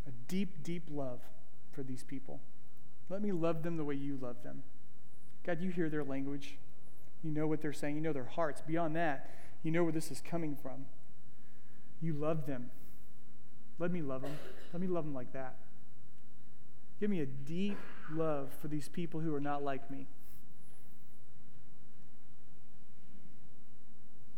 [0.07, 1.20] A deep, deep love
[1.72, 2.40] for these people.
[3.09, 4.62] Let me love them the way you love them.
[5.44, 6.59] God, you hear their language.
[7.24, 7.94] You know what they're saying.
[7.94, 8.61] You know their hearts.
[8.61, 9.30] Beyond that,
[9.62, 10.86] you know where this is coming from.
[12.00, 12.70] You love them.
[13.78, 14.38] Let me love them.
[14.72, 15.56] Let me love them like that.
[17.00, 17.78] Give me a deep
[18.12, 20.06] love for these people who are not like me.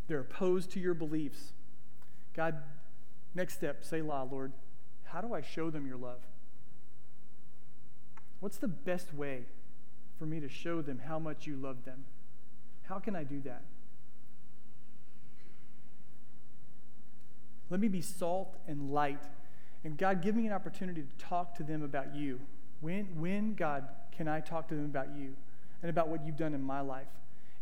[0.08, 1.52] They're opposed to your beliefs.
[2.34, 2.56] God,
[3.34, 4.52] next step, Selah, Lord.
[5.04, 6.20] How do I show them your love?
[8.40, 9.44] What's the best way
[10.18, 12.04] for me to show them how much you love them?
[12.82, 13.62] How can I do that?
[17.70, 19.22] Let me be salt and light.
[19.84, 22.40] And God, give me an opportunity to talk to them about you.
[22.80, 25.34] When, when, God, can I talk to them about you
[25.82, 27.08] and about what you've done in my life?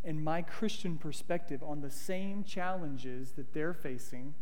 [0.05, 4.35] and my Christian perspective on the same challenges that they're facing,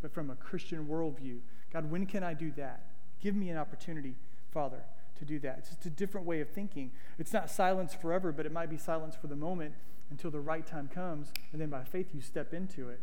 [0.00, 1.38] but from a Christian worldview.
[1.72, 2.84] God, when can I do that?
[3.20, 4.14] Give me an opportunity,
[4.50, 4.82] Father,
[5.18, 5.58] to do that.
[5.58, 6.92] It's just a different way of thinking.
[7.18, 9.74] It's not silence forever, but it might be silence for the moment
[10.10, 13.00] until the right time comes, and then by faith you step into it.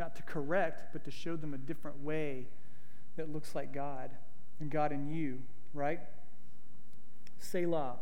[0.00, 2.46] Not to correct, but to show them a different way
[3.16, 4.10] that looks like God
[4.58, 5.42] and God in you,
[5.74, 6.00] right?
[7.38, 7.96] Selah.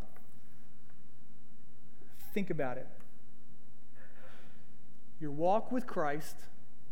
[2.32, 2.86] Think about it.
[5.18, 6.36] Your walk with Christ,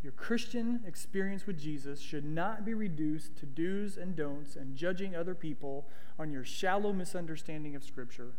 [0.02, 5.14] your Christian experience with Jesus, should not be reduced to do's and don'ts and judging
[5.14, 5.86] other people
[6.18, 8.32] on your shallow misunderstanding of Scripture.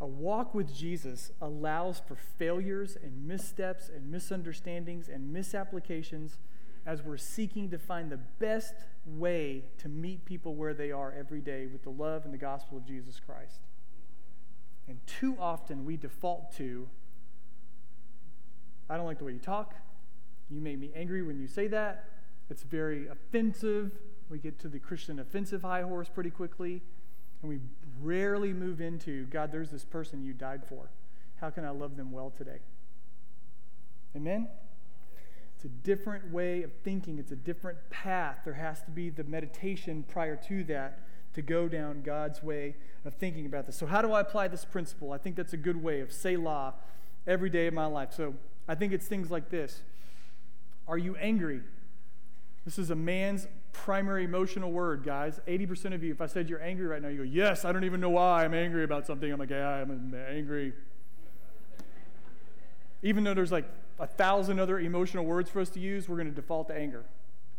[0.00, 6.38] A walk with Jesus allows for failures and missteps and misunderstandings and misapplications
[6.86, 8.74] as we're seeking to find the best
[9.04, 12.78] way to meet people where they are every day with the love and the gospel
[12.78, 13.60] of Jesus Christ.
[14.88, 16.88] And too often we default to,
[18.88, 19.74] I don't like the way you talk.
[20.48, 22.06] You make me angry when you say that.
[22.48, 23.92] It's very offensive.
[24.28, 26.82] We get to the Christian offensive high horse pretty quickly.
[27.42, 27.60] And we
[28.02, 30.90] rarely move into, God, there's this person you died for.
[31.40, 32.58] How can I love them well today?
[34.16, 34.48] Amen?
[35.56, 38.38] It's a different way of thinking, it's a different path.
[38.44, 41.00] There has to be the meditation prior to that
[41.34, 43.76] to go down God's way of thinking about this.
[43.76, 45.12] So, how do I apply this principle?
[45.12, 46.74] I think that's a good way of say Selah
[47.26, 48.12] every day of my life.
[48.12, 48.34] So,
[48.66, 49.82] I think it's things like this
[50.88, 51.60] Are you angry?
[52.64, 55.40] This is a man's primary emotional word, guys.
[55.46, 57.84] 80% of you, if I said you're angry right now, you go, Yes, I don't
[57.84, 59.30] even know why I'm angry about something.
[59.30, 60.72] I'm like, Yeah, I'm angry.
[63.02, 63.66] even though there's like
[63.98, 67.04] a thousand other emotional words for us to use, we're going to default to anger,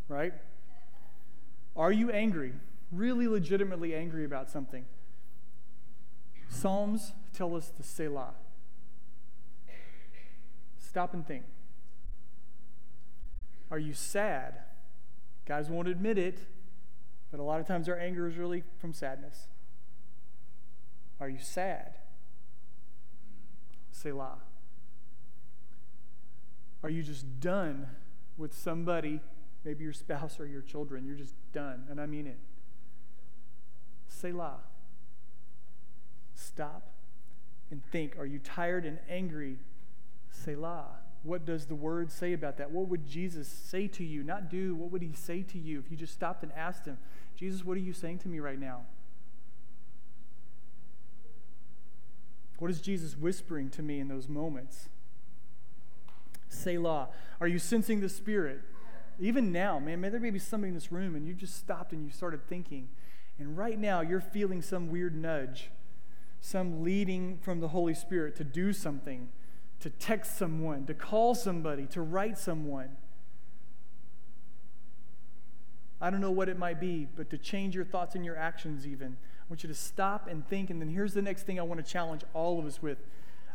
[0.08, 0.34] right?
[1.76, 2.54] Are you angry?
[2.92, 4.86] Really legitimately angry about something?
[6.50, 8.34] Psalms tell us to Selah.
[10.80, 11.46] Stop and think.
[13.72, 14.56] Are you sad?
[15.46, 16.40] Guys won't admit it,
[17.32, 19.48] but a lot of times our anger is really from sadness.
[21.20, 21.98] Are you sad?
[23.92, 24.40] Selah.
[26.84, 27.88] Are you just done
[28.38, 29.22] with somebody,
[29.64, 31.06] maybe your spouse or your children?
[31.06, 32.40] You're just done, and I mean it.
[34.08, 34.62] Selah.
[36.34, 36.92] Stop
[37.70, 38.18] and think.
[38.18, 39.60] Are you tired and angry?
[40.32, 41.01] Selah.
[41.24, 42.72] What does the word say about that?
[42.72, 44.24] What would Jesus say to you?
[44.24, 46.98] Not do, what would he say to you if you just stopped and asked him,
[47.36, 48.82] Jesus, what are you saying to me right now?
[52.58, 54.90] What is Jesus whispering to me in those moments?
[56.48, 57.10] Selah.
[57.40, 58.62] Are you sensing the Spirit?
[59.20, 62.04] Even now, man, may there be somebody in this room and you just stopped and
[62.04, 62.90] you started thinking.
[63.40, 65.72] And right now, you're feeling some weird nudge,
[66.40, 69.30] some leading from the Holy Spirit to do something
[69.82, 72.90] to text someone, to call somebody, to write someone.
[76.00, 78.88] I don't know what it might be, but to change your thoughts and your actions,
[78.88, 79.18] even.
[79.22, 80.70] I want you to stop and think.
[80.70, 82.98] And then here's the next thing I want to challenge all of us with.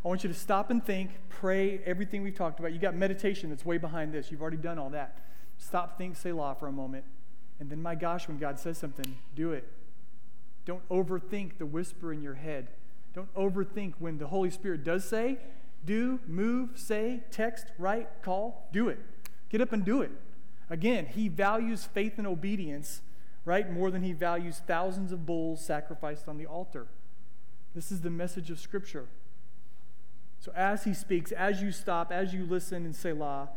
[0.05, 2.72] I want you to stop and think, pray, everything we've talked about.
[2.72, 4.31] You got meditation that's way behind this.
[4.31, 5.18] You've already done all that.
[5.59, 7.05] Stop, think, Selah for a moment.
[7.59, 9.66] And then, my gosh, when God says something, do it.
[10.64, 12.68] Don't overthink the whisper in your head.
[13.14, 15.39] Don't overthink when the Holy Spirit does say,
[15.85, 18.99] do, move, say, text, write, call, do it.
[19.49, 20.11] Get up and do it.
[20.68, 23.03] Again, he values faith and obedience,
[23.45, 26.89] right, more than he values thousands of bulls sacrificed on the altar.
[27.74, 29.07] This is the message of Scripture.
[30.41, 33.51] So as he speaks, as you stop, as you listen and Selah,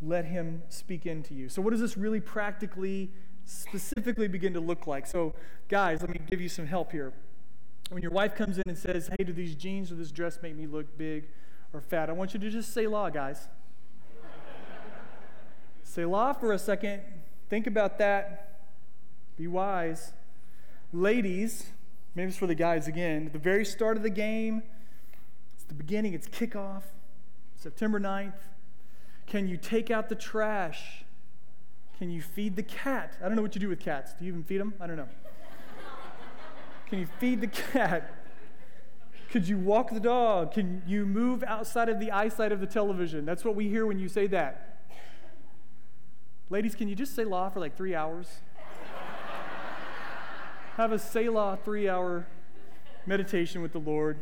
[0.00, 1.48] let him speak into you.
[1.48, 3.10] So, what does this really practically,
[3.44, 5.06] specifically begin to look like?
[5.06, 5.34] So,
[5.68, 7.12] guys, let me give you some help here.
[7.90, 10.56] When your wife comes in and says, Hey, do these jeans or this dress make
[10.56, 11.28] me look big?
[11.72, 12.10] Or fat.
[12.10, 13.48] I want you to just Selah, guys.
[15.82, 17.02] Selah for a second.
[17.48, 18.60] Think about that.
[19.36, 20.12] Be wise.
[20.92, 21.70] Ladies,
[22.14, 23.26] maybe it's for the guys again.
[23.26, 24.62] At the very start of the game,
[25.54, 26.82] it's the beginning, it's kickoff,
[27.56, 28.34] September 9th.
[29.26, 31.04] Can you take out the trash?
[31.98, 33.16] Can you feed the cat?
[33.22, 34.12] I don't know what you do with cats.
[34.18, 34.74] Do you even feed them?
[34.80, 35.08] I don't know.
[36.88, 38.21] Can you feed the cat?
[39.32, 40.52] Could you walk the dog?
[40.52, 43.24] Can you move outside of the eyesight of the television?
[43.24, 44.84] That's what we hear when you say that.
[46.50, 48.28] Ladies, can you just Selah for like three hours?
[50.76, 52.26] Have a say Selah three hour
[53.06, 54.18] meditation with the Lord.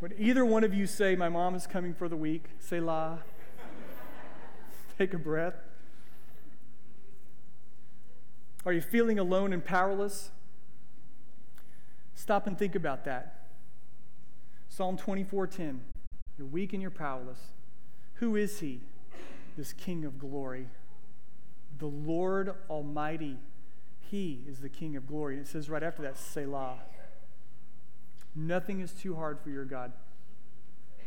[0.00, 3.20] When either one of you say, My mom is coming for the week, Selah.
[4.98, 5.54] Take a breath.
[8.66, 10.30] Are you feeling alone and powerless?
[12.16, 13.46] Stop and think about that.
[14.68, 15.80] Psalm 24:10.
[16.36, 17.52] You're weak and you're powerless.
[18.14, 18.80] Who is he?
[19.56, 20.68] This king of glory.
[21.78, 23.36] The Lord Almighty.
[24.00, 25.36] He is the king of glory.
[25.36, 26.78] And it says right after that, Selah.
[28.34, 29.92] Nothing is too hard for your God.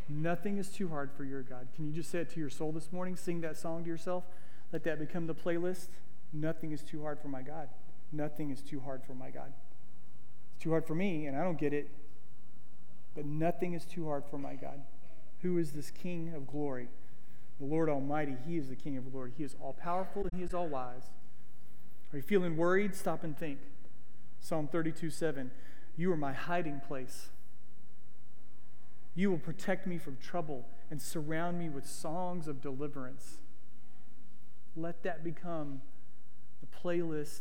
[0.08, 1.68] Nothing is too hard for your God.
[1.74, 3.16] Can you just say it to your soul this morning?
[3.16, 4.24] Sing that song to yourself.
[4.72, 5.88] Let that become the playlist.
[6.32, 7.68] Nothing is too hard for my God.
[8.12, 9.52] Nothing is too hard for my God
[10.60, 11.90] too hard for me, and I don't get it.
[13.14, 14.80] But nothing is too hard for my God.
[15.42, 16.88] Who is this King of glory?
[17.58, 18.36] The Lord Almighty.
[18.46, 19.32] He is the King of glory.
[19.36, 21.10] He is all powerful and He is all wise.
[22.12, 22.94] Are you feeling worried?
[22.94, 23.58] Stop and think.
[24.38, 25.50] Psalm 32 7.
[25.96, 27.28] You are my hiding place.
[29.14, 33.38] You will protect me from trouble and surround me with songs of deliverance.
[34.76, 35.82] Let that become
[36.60, 37.40] the playlist,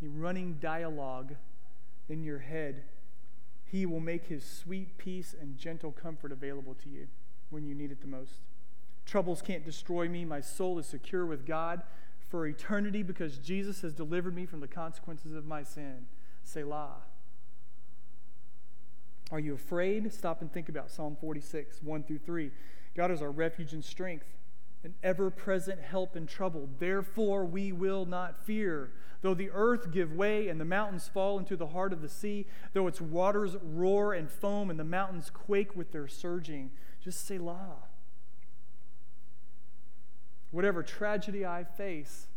[0.00, 1.36] the running dialogue
[2.08, 2.84] in your head,
[3.64, 7.08] He will make His sweet peace and gentle comfort available to you
[7.50, 8.40] when you need it the most.
[9.04, 10.24] Troubles can't destroy me.
[10.24, 11.82] My soul is secure with God
[12.28, 16.06] for eternity because Jesus has delivered me from the consequences of my sin.
[16.42, 17.02] Selah.
[19.30, 20.12] Are you afraid?
[20.12, 22.50] Stop and think about Psalm 46, 1 through 3.
[22.96, 24.26] God is our refuge and strength,
[24.84, 26.68] an ever present help in trouble.
[26.78, 28.92] Therefore, we will not fear.
[29.22, 32.46] Though the earth give way and the mountains fall into the heart of the sea,
[32.72, 36.70] though its waters roar and foam and the mountains quake with their surging,
[37.02, 37.82] just Selah.
[40.50, 42.28] whatever tragedy I face,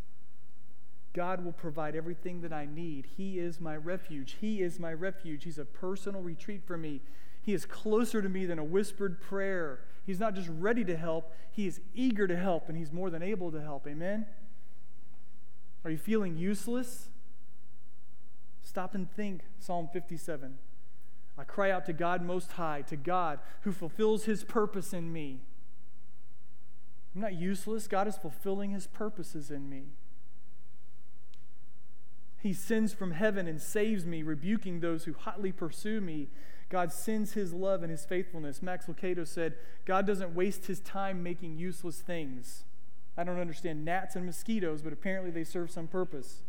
[1.14, 3.08] God will provide everything that I need.
[3.18, 4.38] He is my refuge.
[4.42, 5.44] He is my refuge.
[5.44, 7.02] He's a personal retreat for me.
[7.42, 9.82] He is closer to me than a whispered prayer.
[10.10, 13.22] He's not just ready to help, He is eager to help, and He's more than
[13.22, 13.86] able to help.
[13.86, 14.26] Amen?
[15.86, 17.10] Are you feeling useless?
[18.64, 19.42] Stop and think.
[19.60, 20.58] Psalm 57.
[21.38, 25.42] I cry out to God Most High, to God who fulfills His purpose in me.
[27.14, 27.88] I'm not useless.
[27.88, 29.90] God is fulfilling His purposes in me.
[32.42, 36.30] He sends from heaven and saves me, rebuking those who hotly pursue me.
[36.70, 38.62] God sends his love and his faithfulness.
[38.62, 42.64] Max Lucado said, God doesn't waste his time making useless things.
[43.18, 46.44] I don't understand gnats and mosquitoes, but apparently they serve some purpose.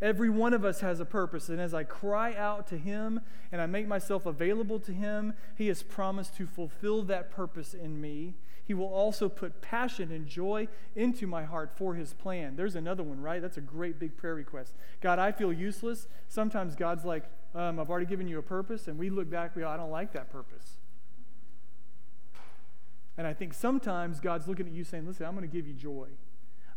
[0.00, 3.20] Every one of us has a purpose, and as I cry out to Him
[3.50, 8.00] and I make myself available to Him, He has promised to fulfill that purpose in
[8.00, 8.34] me.
[8.64, 12.54] He will also put passion and joy into my heart for His plan.
[12.54, 13.42] There's another one, right?
[13.42, 14.74] That's a great big prayer request.
[15.00, 16.06] God, I feel useless.
[16.28, 17.24] Sometimes God's like,
[17.54, 19.90] um, I've already given you a purpose, and we look back, we go, I don't
[19.90, 20.78] like that purpose.
[23.16, 25.74] And I think sometimes God's looking at you saying, Listen, I'm going to give you
[25.74, 26.06] joy.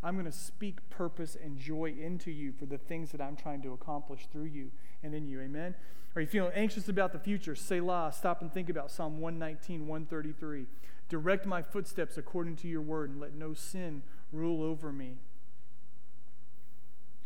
[0.03, 3.61] I'm going to speak purpose and joy into you for the things that I'm trying
[3.61, 4.71] to accomplish through you
[5.03, 5.39] and in you.
[5.41, 5.75] Amen.
[6.15, 7.55] Are you feeling anxious about the future?
[7.55, 8.11] Selah.
[8.15, 10.65] Stop and think about Psalm 119, 133.
[11.07, 15.17] Direct my footsteps according to your word, and let no sin rule over me.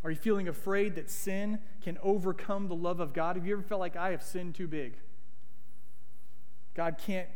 [0.03, 3.37] Are you feeling afraid that sin can overcome the love of God?
[3.37, 4.97] Have you ever felt like I have sinned too big?
[6.75, 7.27] God can't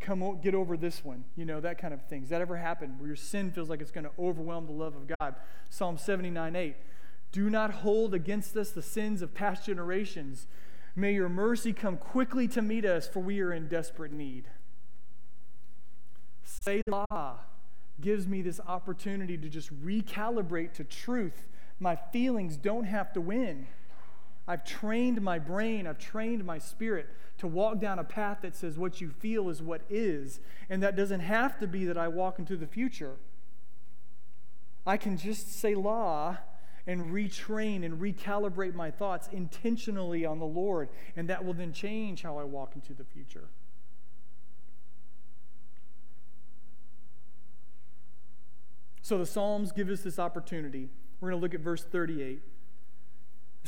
[0.00, 2.22] come get over this one, you know, that kind of thing.
[2.22, 4.94] Does that ever happen where your sin feels like it's going to overwhelm the love
[4.94, 5.34] of God?
[5.68, 6.76] Psalm 79 8.
[7.30, 10.46] Do not hold against us the sins of past generations.
[10.96, 14.46] May your mercy come quickly to meet us, for we are in desperate need.
[16.42, 17.40] Selah
[18.00, 21.46] gives me this opportunity to just recalibrate to truth.
[21.78, 23.66] My feelings don't have to win.
[24.48, 28.78] I've trained my brain, I've trained my spirit to walk down a path that says
[28.78, 30.40] what you feel is what is.
[30.70, 33.16] And that doesn't have to be that I walk into the future.
[34.86, 36.40] I can just Selah
[36.86, 42.22] and retrain and recalibrate my thoughts intentionally on the Lord, and that will then change
[42.22, 43.50] how I walk into the future.
[49.02, 50.88] So the Psalms give us this opportunity.
[51.20, 52.40] We're going to look at verse 38.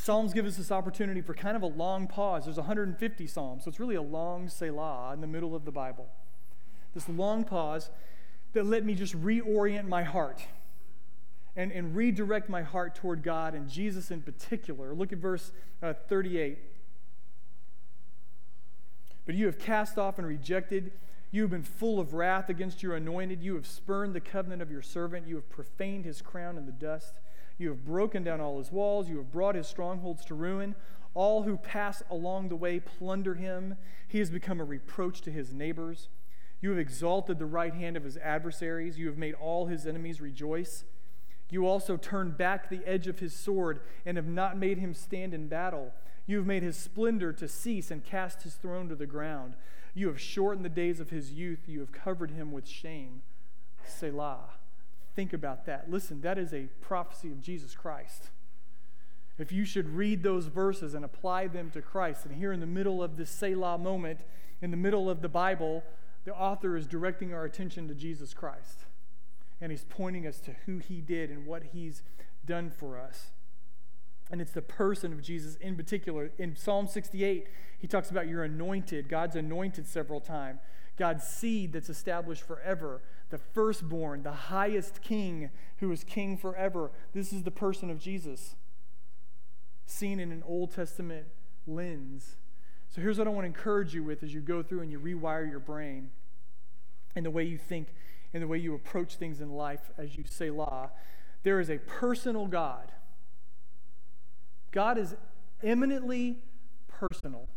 [0.00, 2.44] Psalms give us this opportunity for kind of a long pause.
[2.44, 6.08] There's 150 Psalms, so it's really a long Selah in the middle of the Bible.
[6.94, 7.90] This long pause
[8.54, 10.42] that let me just reorient my heart
[11.54, 14.94] and, and redirect my heart toward God and Jesus in particular.
[14.94, 16.58] Look at verse uh, 38.
[19.26, 20.92] But you have cast off and rejected
[21.32, 23.42] you have been full of wrath against your anointed.
[23.42, 25.28] You have spurned the covenant of your servant.
[25.28, 27.14] You have profaned his crown in the dust.
[27.60, 29.10] You have broken down all his walls.
[29.10, 30.74] You have brought his strongholds to ruin.
[31.12, 33.76] All who pass along the way plunder him.
[34.08, 36.08] He has become a reproach to his neighbors.
[36.62, 38.98] You have exalted the right hand of his adversaries.
[38.98, 40.84] You have made all his enemies rejoice.
[41.50, 45.34] You also turned back the edge of his sword and have not made him stand
[45.34, 45.92] in battle.
[46.26, 49.52] You have made his splendor to cease and cast his throne to the ground.
[49.92, 51.68] You have shortened the days of his youth.
[51.68, 53.20] You have covered him with shame.
[53.84, 54.59] Selah.
[55.20, 55.90] Think about that.
[55.90, 58.30] Listen, that is a prophecy of Jesus Christ.
[59.36, 62.64] If you should read those verses and apply them to Christ, and here in the
[62.64, 64.20] middle of this Selah moment,
[64.62, 65.84] in the middle of the Bible,
[66.24, 68.86] the author is directing our attention to Jesus Christ.
[69.60, 72.02] And he's pointing us to who he did and what he's
[72.46, 73.26] done for us.
[74.30, 76.30] And it's the person of Jesus in particular.
[76.38, 77.46] In Psalm 68,
[77.78, 80.60] he talks about your anointed, God's anointed several times,
[81.00, 86.92] God's seed that's established forever, the firstborn, the highest king who is king forever.
[87.14, 88.54] This is the person of Jesus,
[89.86, 91.26] seen in an Old Testament
[91.66, 92.36] lens.
[92.90, 95.00] So here's what I want to encourage you with as you go through and you
[95.00, 96.10] rewire your brain
[97.16, 97.88] and the way you think
[98.34, 100.90] and the way you approach things in life as you Selah.
[101.42, 102.92] There is a personal God
[104.70, 105.16] God is
[105.62, 106.38] eminently
[106.88, 107.48] personal.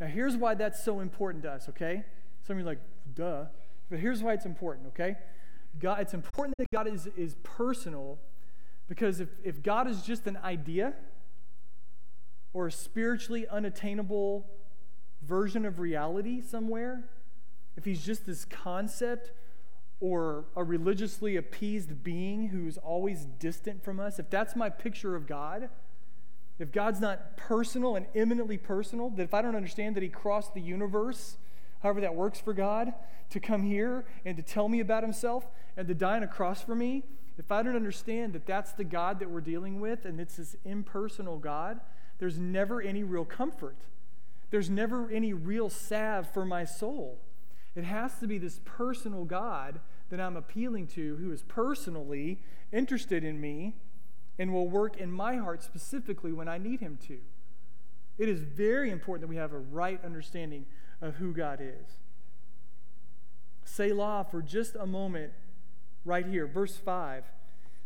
[0.00, 2.04] Now, here's why that's so important to us, okay?
[2.46, 2.80] Some of you like,
[3.14, 3.46] duh.
[3.90, 5.16] But here's why it's important, okay?
[5.78, 8.18] God, it's important that God is, is personal
[8.88, 10.94] because if, if God is just an idea
[12.52, 14.46] or a spiritually unattainable
[15.22, 17.04] version of reality somewhere,
[17.76, 19.32] if he's just this concept
[20.00, 25.26] or a religiously appeased being who's always distant from us, if that's my picture of
[25.26, 25.70] God,
[26.58, 30.54] if God's not personal and eminently personal, that if I don't understand that He crossed
[30.54, 31.38] the universe
[31.84, 32.94] however that works for God,
[33.30, 36.62] to come here and to tell me about himself and to die on a cross
[36.62, 37.04] for me,
[37.36, 40.56] if I don't understand that that's the God that we're dealing with and it's this
[40.64, 41.80] impersonal God,
[42.18, 43.76] there's never any real comfort.
[44.50, 47.18] There's never any real salve for my soul.
[47.74, 52.40] It has to be this personal God that I'm appealing to who is personally
[52.72, 53.74] interested in me
[54.38, 57.18] and will work in my heart specifically when I need him to.
[58.16, 60.64] It is very important that we have a right understanding
[61.04, 61.98] of who God is.
[63.64, 65.32] Selah for just a moment
[66.04, 66.46] right here.
[66.46, 67.24] Verse 5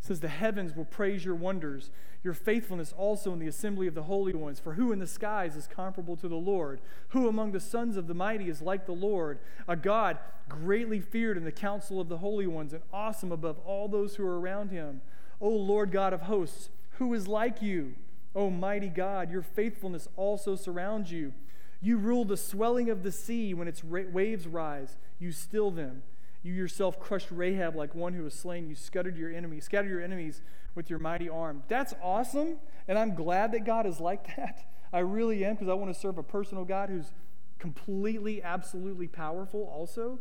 [0.01, 1.91] says, The heavens will praise your wonders,
[2.23, 4.61] your faithfulness also in the assembly of the holy ones.
[4.61, 6.81] For who in the skies is comparable to the Lord?
[7.09, 9.41] Who among the sons of the mighty is like the Lord?
[9.67, 13.89] A God greatly feared in the council of the holy ones and awesome above all
[13.89, 15.01] those who are around him.
[15.41, 17.95] O Lord God of hosts, who is like you?
[18.35, 21.33] O mighty God, your faithfulness also surrounds you.
[21.81, 26.03] You rule the swelling of the sea when its waves rise, you still them.
[26.43, 28.69] You yourself crushed Rahab like one who was slain.
[28.69, 30.41] You scattered your enemies, scattered your enemies
[30.75, 31.63] with your mighty arm.
[31.69, 32.57] That's awesome,
[32.87, 34.65] and I'm glad that God is like that.
[34.93, 37.13] I really am because I want to serve a personal God who's
[37.59, 40.19] completely, absolutely powerful also.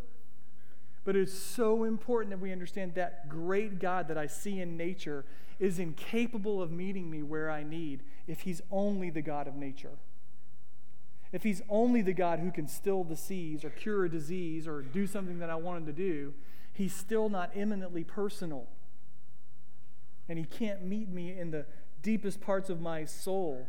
[1.05, 5.23] But it's so important that we understand that great God that I see in nature
[5.57, 9.97] is incapable of meeting me where I need if He's only the God of nature.
[11.31, 14.81] If He's only the God who can still the seas or cure a disease or
[14.81, 16.33] do something that I want Him to do,
[16.73, 18.67] He's still not eminently personal.
[20.29, 21.65] And He can't meet me in the
[22.01, 23.67] deepest parts of my soul.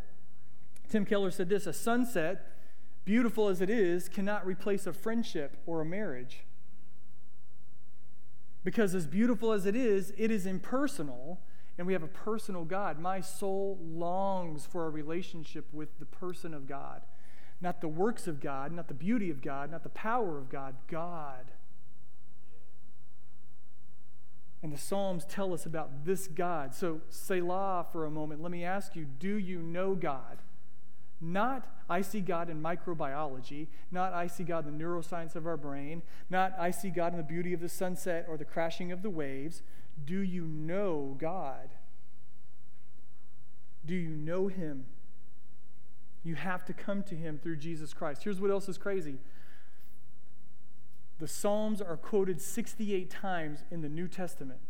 [0.88, 2.52] Tim Keller said this A sunset,
[3.04, 6.44] beautiful as it is, cannot replace a friendship or a marriage.
[8.64, 11.40] Because as beautiful as it is, it is impersonal,
[11.76, 12.98] and we have a personal God.
[12.98, 17.02] My soul longs for a relationship with the person of God.
[17.60, 20.76] Not the works of God, not the beauty of God, not the power of God,
[20.88, 21.52] God.
[24.62, 26.74] And the Psalms tell us about this God.
[26.74, 28.42] So, Selah for a moment.
[28.42, 30.38] Let me ask you do you know God?
[31.20, 35.56] Not I see God in microbiology, not I see God in the neuroscience of our
[35.56, 39.02] brain, not I see God in the beauty of the sunset or the crashing of
[39.02, 39.62] the waves.
[40.04, 41.70] Do you know God?
[43.84, 44.86] Do you know Him?
[46.22, 48.24] You have to come to him through Jesus Christ.
[48.24, 49.18] Here's what else is crazy
[51.18, 54.60] the Psalms are quoted 68 times in the New Testament.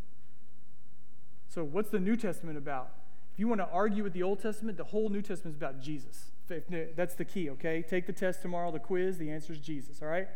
[1.48, 2.90] So, what's the New Testament about?
[3.32, 5.80] If you want to argue with the Old Testament, the whole New Testament is about
[5.80, 6.30] Jesus.
[6.48, 7.82] That's the key, okay?
[7.82, 10.28] Take the test tomorrow, the quiz, the answer is Jesus, all right?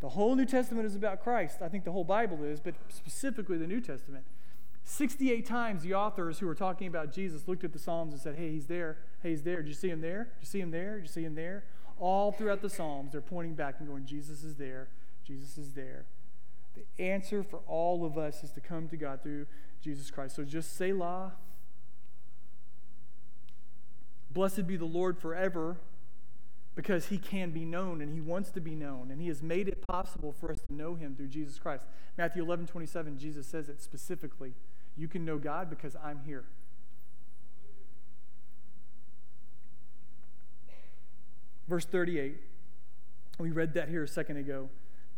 [0.00, 1.62] The whole New Testament is about Christ.
[1.62, 4.24] I think the whole Bible is, but specifically the New Testament.
[4.84, 8.36] 68 times the authors who were talking about Jesus looked at the Psalms and said,
[8.36, 8.98] Hey, he's there.
[9.22, 9.62] Hey, he's there.
[9.62, 10.24] Did you see him there?
[10.24, 10.96] Did you see him there?
[10.96, 11.64] Did you see him there?
[11.98, 14.88] All throughout the Psalms, they're pointing back and going, Jesus is there.
[15.24, 16.04] Jesus is there.
[16.74, 19.46] The answer for all of us is to come to God through
[19.80, 20.36] Jesus Christ.
[20.36, 21.32] So just Selah.
[24.30, 25.78] Blessed be the Lord forever
[26.74, 29.68] because he can be known and he wants to be known and he has made
[29.68, 31.84] it possible for us to know him through Jesus Christ.
[32.18, 34.54] Matthew 11, 27, Jesus says it specifically.
[34.96, 36.44] You can know God because I'm here.
[41.68, 42.36] Verse 38,
[43.38, 44.68] we read that here a second ago.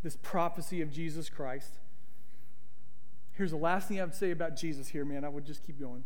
[0.01, 1.77] This prophecy of Jesus Christ.
[3.33, 5.23] Here's the last thing I would say about Jesus here, man.
[5.23, 6.03] I would just keep going.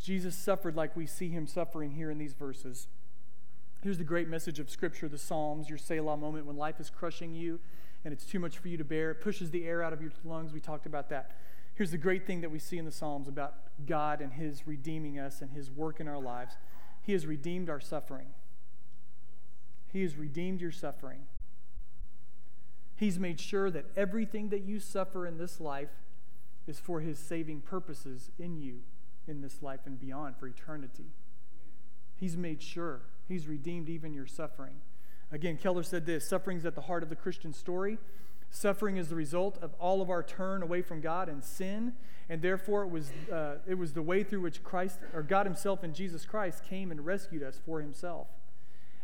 [0.00, 2.86] Jesus suffered like we see him suffering here in these verses.
[3.82, 7.34] Here's the great message of Scripture, the Psalms, your Selah moment when life is crushing
[7.34, 7.58] you
[8.04, 9.10] and it's too much for you to bear.
[9.10, 10.52] It pushes the air out of your lungs.
[10.52, 11.32] We talked about that.
[11.76, 13.54] Here's the great thing that we see in the Psalms about
[13.86, 16.56] God and His redeeming us and His work in our lives
[17.02, 18.28] He has redeemed our suffering.
[19.92, 21.20] He has redeemed your suffering.
[22.96, 25.90] He's made sure that everything that you suffer in this life
[26.66, 28.80] is for His saving purposes in you
[29.28, 31.10] in this life and beyond for eternity.
[32.16, 33.02] He's made sure.
[33.28, 34.76] He's redeemed even your suffering.
[35.30, 37.98] Again, Keller said this suffering is at the heart of the Christian story.
[38.50, 41.94] Suffering is the result of all of our turn away from God and sin,
[42.28, 45.84] and therefore it was, uh, it was the way through which Christ, or God Himself
[45.84, 48.28] in Jesus Christ, came and rescued us for Himself.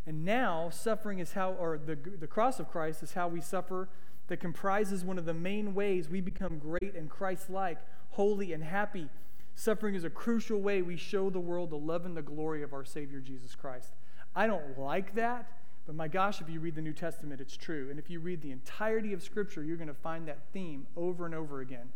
[0.06, 3.88] And now, suffering is how, or the, the cross of Christ is how we suffer,
[4.28, 7.78] that comprises one of the main ways we become great and Christ like,
[8.10, 9.08] holy and happy.
[9.54, 12.72] Suffering is a crucial way we show the world the love and the glory of
[12.72, 13.92] our Savior Jesus Christ.
[14.34, 15.46] I don't like that,
[15.86, 17.88] but my gosh, if you read the New Testament, it's true.
[17.90, 21.26] And if you read the entirety of Scripture, you're going to find that theme over
[21.26, 21.90] and over again.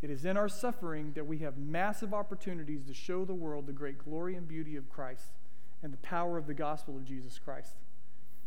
[0.00, 3.72] It is in our suffering that we have massive opportunities to show the world the
[3.72, 5.32] great glory and beauty of Christ
[5.82, 7.74] and the power of the gospel of Jesus Christ.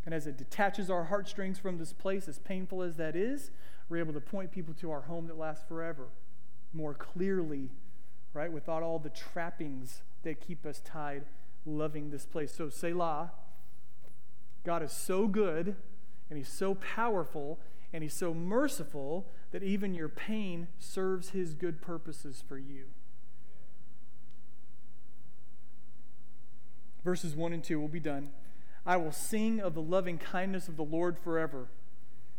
[0.05, 3.51] And as it detaches our heartstrings from this place, as painful as that is,
[3.89, 6.07] we're able to point people to our home that lasts forever
[6.73, 7.69] more clearly,
[8.33, 8.51] right?
[8.51, 11.25] Without all the trappings that keep us tied,
[11.65, 12.53] loving this place.
[12.53, 13.31] So, Selah,
[14.63, 15.75] God is so good
[16.29, 17.59] and He's so powerful
[17.93, 22.85] and He's so merciful that even your pain serves His good purposes for you.
[27.03, 28.29] Verses 1 and 2 will be done.
[28.85, 31.67] I will sing of the loving kindness of the Lord forever.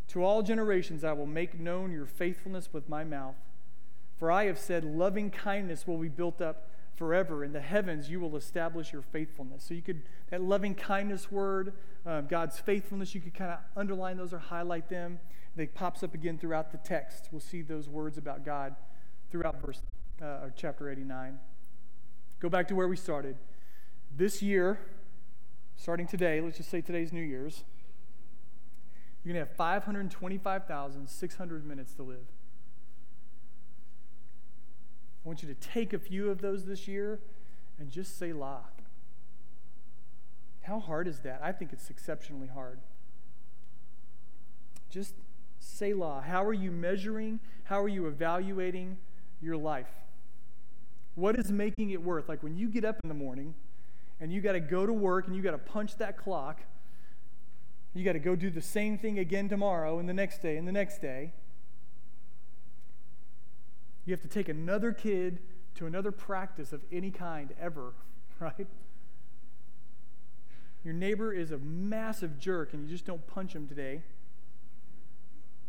[0.09, 3.35] To all generations I will make known your faithfulness with my mouth.
[4.17, 7.43] For I have said, loving kindness will be built up forever.
[7.43, 9.65] In the heavens you will establish your faithfulness.
[9.67, 11.73] So you could, that loving kindness word,
[12.05, 15.19] um, God's faithfulness, you could kind of underline those or highlight them.
[15.55, 17.29] They pops up again throughout the text.
[17.31, 18.75] We'll see those words about God
[19.31, 19.81] throughout verse
[20.21, 21.39] uh, chapter 89.
[22.39, 23.37] Go back to where we started.
[24.15, 24.79] This year,
[25.75, 27.63] starting today, let's just say today's New Year's,
[29.23, 32.25] you're going to have 525,600 minutes to live.
[35.23, 37.19] I want you to take a few of those this year
[37.79, 38.63] and just Selah.
[40.63, 41.39] How hard is that?
[41.43, 42.79] I think it's exceptionally hard.
[44.89, 45.15] Just
[45.59, 46.23] Selah.
[46.27, 47.39] How are you measuring?
[47.65, 48.97] How are you evaluating
[49.41, 49.89] your life?
[51.15, 52.27] What is making it worth?
[52.27, 53.53] Like when you get up in the morning
[54.19, 56.61] and you got to go to work and you got to punch that clock,
[57.93, 60.67] you got to go do the same thing again tomorrow and the next day and
[60.67, 61.33] the next day.
[64.05, 65.39] You have to take another kid
[65.75, 67.93] to another practice of any kind ever,
[68.39, 68.67] right?
[70.83, 74.01] Your neighbor is a massive jerk and you just don't punch him today.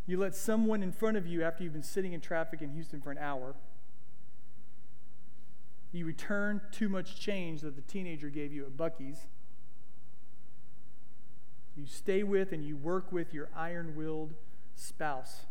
[0.06, 3.00] You let someone in front of you after you've been sitting in traffic in Houston
[3.00, 3.54] for an hour.
[5.92, 9.20] You return too much change that the teenager gave you at Buc-ee's.
[11.76, 14.34] You stay with and you work with your iron willed
[14.74, 15.46] spouse.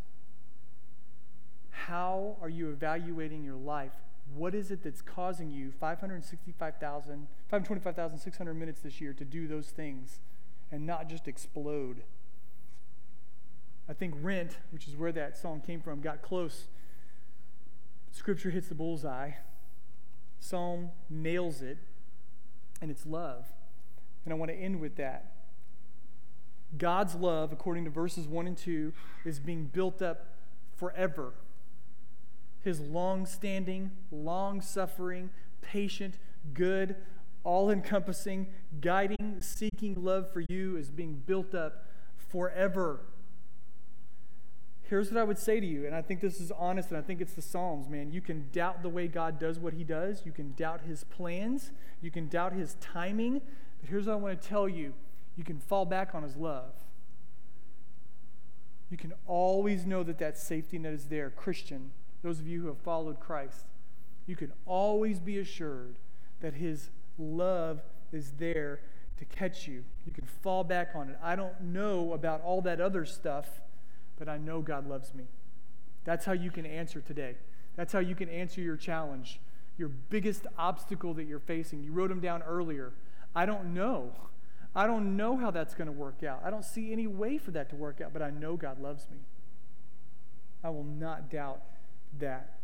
[1.73, 3.91] How are you evaluating your life?
[4.33, 10.19] What is it that's causing you 565,000, 525,600 minutes this year to do those things
[10.71, 12.03] and not just explode?
[13.89, 16.65] I think Rent, which is where that song came from, got close.
[18.11, 19.31] Scripture hits the bullseye.
[20.39, 21.79] Psalm nails it,
[22.81, 23.47] and it's love.
[24.23, 25.31] And I want to end with that.
[26.77, 28.93] God's love, according to verses 1 and 2,
[29.25, 30.27] is being built up
[30.75, 31.33] forever
[32.63, 35.29] his long standing, long suffering,
[35.61, 36.17] patient,
[36.53, 36.95] good,
[37.43, 38.47] all encompassing,
[38.81, 41.85] guiding, seeking love for you is being built up
[42.29, 43.01] forever.
[44.83, 47.01] Here's what I would say to you, and I think this is honest, and I
[47.01, 48.11] think it's the Psalms, man.
[48.11, 51.71] You can doubt the way God does what he does, you can doubt his plans,
[52.01, 53.41] you can doubt his timing,
[53.81, 54.93] but here's what I want to tell you
[55.35, 56.73] you can fall back on his love.
[58.91, 61.31] You can always know that that safety net is there.
[61.31, 61.91] Christian,
[62.23, 63.65] those of you who have followed Christ,
[64.25, 65.97] you can always be assured
[66.39, 68.79] that His love is there
[69.17, 69.83] to catch you.
[70.05, 71.17] You can fall back on it.
[71.21, 73.61] I don't know about all that other stuff,
[74.17, 75.25] but I know God loves me.
[76.05, 77.35] That's how you can answer today.
[77.75, 79.39] That's how you can answer your challenge,
[79.77, 81.83] your biggest obstacle that you're facing.
[81.83, 82.93] You wrote them down earlier.
[83.35, 84.11] I don't know.
[84.75, 86.41] I don't know how that's going to work out.
[86.43, 89.07] I don't see any way for that to work out, but I know God loves
[89.09, 89.17] me.
[90.63, 91.61] I will not doubt
[92.19, 92.59] that.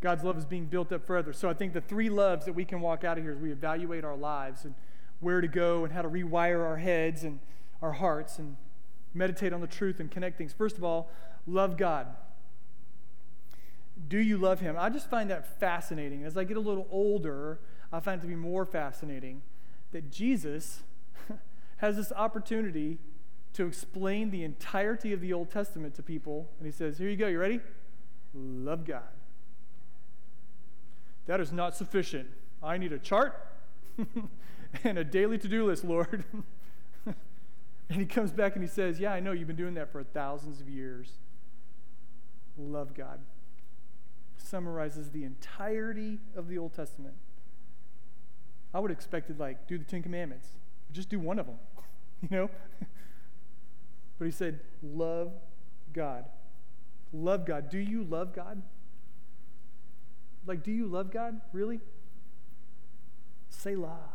[0.00, 1.32] God's love is being built up further.
[1.32, 3.52] So I think the three loves that we can walk out of here as we
[3.52, 4.74] evaluate our lives and
[5.20, 7.38] where to go and how to rewire our heads and
[7.80, 8.56] our hearts and
[9.14, 10.52] meditate on the truth and connect things.
[10.52, 11.08] First of all,
[11.46, 12.08] love God.
[14.08, 14.76] Do you love Him?
[14.78, 16.24] I just find that fascinating.
[16.24, 17.60] As I get a little older,
[17.92, 19.42] I find it to be more fascinating
[19.92, 20.82] that Jesus
[21.76, 22.98] has this opportunity
[23.52, 26.48] to explain the entirety of the Old Testament to people.
[26.58, 27.60] And He says, Here you go, you ready?
[28.34, 29.02] Love God.
[31.26, 32.28] That is not sufficient.
[32.62, 33.46] I need a chart
[34.84, 36.24] and a daily to do list, Lord.
[37.06, 40.02] and he comes back and he says, Yeah, I know you've been doing that for
[40.02, 41.12] thousands of years.
[42.58, 43.20] Love God.
[44.36, 47.14] Summarizes the entirety of the Old Testament.
[48.74, 50.48] I would have expected, like, do the Ten Commandments,
[50.92, 51.56] just do one of them,
[52.22, 52.50] you know?
[54.18, 55.32] but he said, Love
[55.92, 56.24] God.
[57.12, 57.68] Love God.
[57.70, 58.62] Do you love God?
[60.46, 61.40] Like, do you love God?
[61.52, 61.80] Really?
[63.50, 64.10] Selah.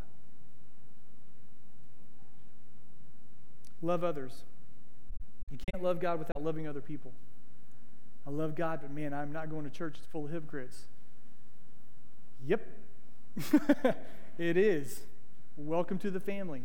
[3.81, 4.43] Love others.
[5.51, 7.13] You can't love God without loving other people.
[8.25, 9.95] I love God, but man, I'm not going to church.
[9.97, 10.87] It's full of hypocrites.
[12.45, 12.67] Yep.
[14.37, 15.01] it is.
[15.55, 16.63] Welcome to the family.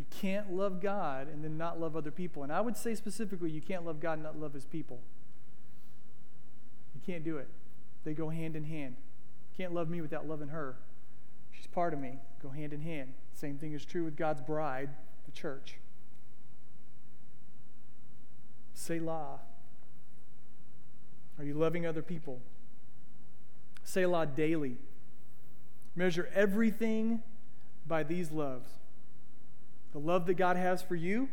[0.00, 2.42] You can't love God and then not love other people.
[2.42, 4.98] And I would say specifically, you can't love God and not love his people.
[6.94, 7.48] You can't do it.
[8.04, 8.96] They go hand in hand.
[8.96, 10.76] You can't love me without loving her.
[11.52, 12.18] She's part of me.
[12.42, 13.12] Go hand in hand.
[13.34, 14.88] Same thing is true with God's bride,
[15.26, 15.76] the church.
[18.72, 19.40] Selah.
[21.38, 22.40] Are you loving other people?
[23.84, 24.78] Selah daily.
[25.94, 27.20] Measure everything
[27.86, 28.79] by these loves
[29.92, 31.28] the love that God has for you,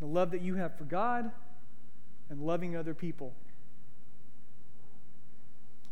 [0.00, 1.30] the love that you have for God,
[2.28, 3.34] and loving other people.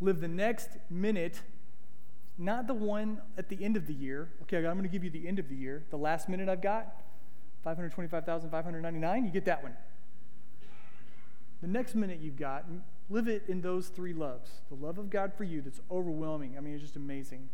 [0.01, 1.43] Live the next minute,
[2.39, 4.31] not the one at the end of the year.
[4.43, 5.85] Okay, I'm going to give you the end of the year.
[5.91, 7.03] The last minute I've got,
[7.65, 9.77] 525,599, you get that one.
[11.61, 12.65] The next minute you've got,
[13.11, 14.51] live it in those three loves.
[14.71, 16.57] The love of God for you that's overwhelming.
[16.57, 17.51] I mean, it's just amazing.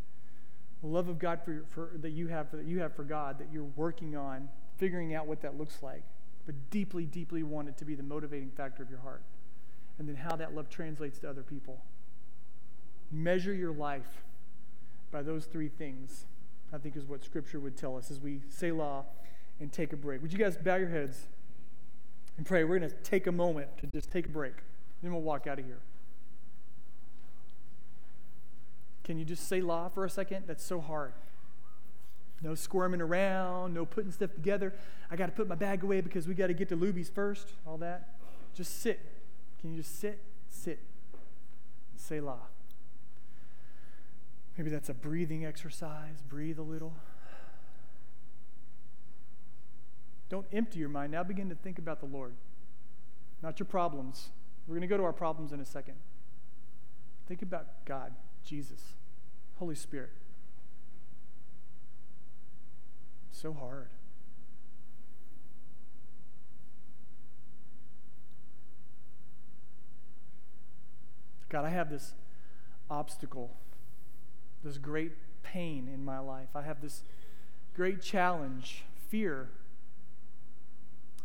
[0.83, 3.49] The love of God for, for that you have that you have for God that
[3.53, 6.03] you're working on, figuring out what that looks like,
[6.45, 9.22] but deeply, deeply want it to be the motivating factor of your heart.
[9.99, 11.83] And then how that love translates to other people.
[13.11, 14.22] Measure your life
[15.11, 16.27] by those three things,
[16.72, 19.05] I think is what Scripture would tell us as we Selah
[19.59, 20.20] and take a break.
[20.20, 21.29] Would you guys bow your heads?
[22.37, 22.64] and pray.
[22.64, 24.55] We're going to take a moment to just take a break.
[25.03, 25.81] Then we'll walk out of here.
[29.07, 30.47] Can you just Selah for a second?
[30.49, 31.13] That's so hard.
[32.43, 34.75] No squirming around, no putting stuff together.
[35.13, 37.53] I got to put my bag away because we got to get to Luby's first,
[37.65, 38.17] all that.
[38.53, 38.99] Just sit.
[39.61, 40.19] Can you just sit?
[40.49, 40.81] Sit.
[41.95, 42.49] Selah.
[44.59, 46.21] Maybe that's a breathing exercise.
[46.29, 46.95] Breathe a little.
[50.29, 51.13] Don't empty your mind.
[51.13, 52.35] Now begin to think about the Lord,
[53.41, 54.31] not your problems.
[54.67, 55.95] We're going to go to our problems in a second.
[57.29, 58.13] Think about God,
[58.45, 58.96] Jesus,
[59.59, 60.11] Holy Spirit.
[63.33, 63.89] So hard.
[71.49, 72.13] God, I have this
[72.91, 73.51] obstacle,
[74.65, 76.49] this great pain in my life.
[76.55, 77.03] I have this
[77.75, 79.49] great challenge, fear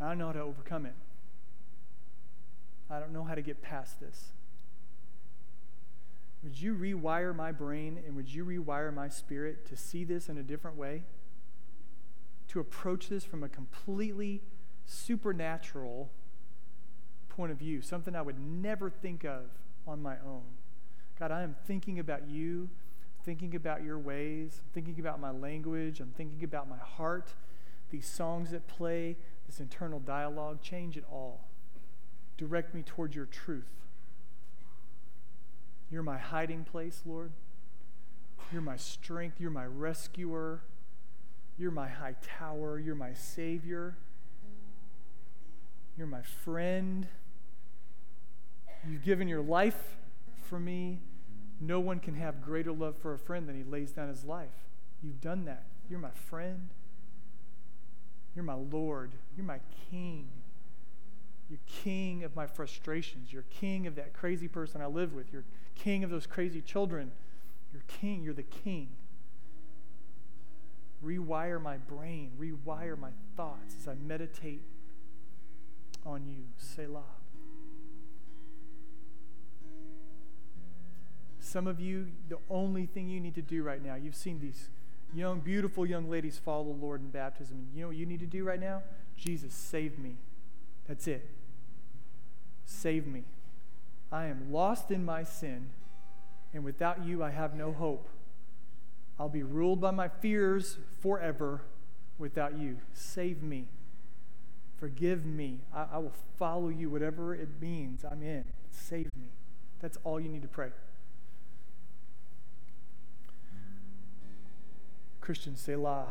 [0.02, 0.96] I don't know how to overcome it.
[2.90, 4.30] I don't know how to get past this.
[6.44, 10.38] Would you rewire my brain and would you rewire my spirit to see this in
[10.38, 11.04] a different way?
[12.50, 14.42] To approach this from a completely
[14.86, 16.10] supernatural
[17.30, 19.44] point of view, something I would never think of
[19.88, 20.44] on my own.
[21.20, 22.70] God, I am thinking about you,
[23.24, 27.34] thinking about your ways, thinking about my language, I'm thinking about my heart,
[27.92, 31.48] these songs that play, this internal dialogue, change it all.
[32.38, 33.81] Direct me towards your truth.
[35.92, 37.32] You're my hiding place, Lord.
[38.52, 39.39] You're my strength.
[39.39, 40.62] You're my rescuer.
[41.58, 42.80] You're my high tower.
[42.80, 43.98] You're my Savior.
[45.98, 47.08] You're my friend.
[48.89, 49.98] You've given your life
[50.42, 51.00] for me.
[51.60, 54.50] No one can have greater love for a friend than he lays down his life.
[55.04, 55.66] You've done that.
[55.89, 56.70] You're my friend.
[58.36, 59.12] You're my Lord.
[59.36, 60.30] You're my King.
[61.52, 63.34] You're king of my frustrations.
[63.34, 65.34] You're king of that crazy person I live with.
[65.34, 65.43] You're
[65.76, 67.12] king of those crazy children.
[67.74, 68.24] You're king.
[68.24, 68.88] You're the king.
[71.06, 74.62] Rewire my brain, rewire my thoughts as I meditate
[76.06, 76.43] on you.
[76.58, 77.01] Selah.
[81.39, 84.70] Some of you, the only thing you need to do right now, you've seen these
[85.13, 87.58] young, beautiful young ladies follow the Lord in baptism.
[87.58, 88.84] And you know what you need to do right now?
[89.17, 90.16] Jesus, save me.
[90.88, 91.28] That's it.
[92.72, 93.24] Save me.
[94.12, 95.70] I am lost in my sin,
[96.54, 98.10] and without you, I have no hope.
[99.20, 101.62] I'll be ruled by my fears forever
[102.18, 102.78] without you.
[102.93, 103.68] Save me.
[104.78, 105.60] Forgive me.
[105.76, 108.04] I, I will follow you, whatever it means.
[108.04, 108.46] I'm in.
[108.72, 109.28] Save me.
[109.80, 110.70] That's all you need to pray.
[115.20, 116.08] Christian, Selah.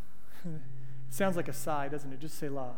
[0.44, 0.50] it
[1.10, 2.20] sounds like a sigh, doesn't it?
[2.20, 2.74] Just Selah.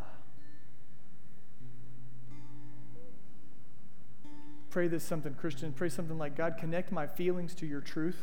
[4.72, 5.72] Pray this something, Christian.
[5.72, 8.16] Pray something like, God, connect my feelings to your truth.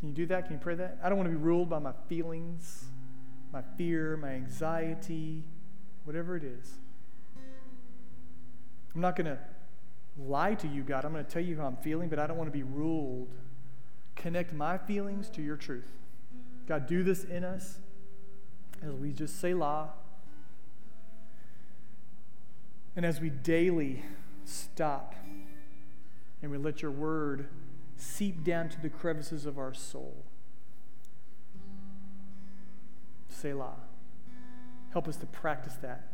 [0.00, 0.46] Can you do that?
[0.46, 0.98] Can you pray that?
[1.02, 2.86] I don't want to be ruled by my feelings,
[3.52, 5.44] my fear, my anxiety,
[6.04, 6.72] whatever it is.
[8.94, 9.38] I'm not going to
[10.18, 11.04] lie to you, God.
[11.04, 13.28] I'm going to tell you how I'm feeling, but I don't want to be ruled
[14.18, 15.90] connect my feelings to your truth.
[16.66, 17.78] God, do this in us
[18.82, 19.90] as we just Selah.
[22.98, 24.02] And as we daily
[24.44, 25.14] stop
[26.42, 27.46] and we let your word
[27.96, 30.24] seep down to the crevices of our soul.
[33.28, 33.76] Selah.
[34.90, 36.08] Help us to practice that.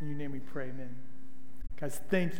[0.00, 0.96] In your name we pray, amen.
[1.78, 2.32] Guys, thank you.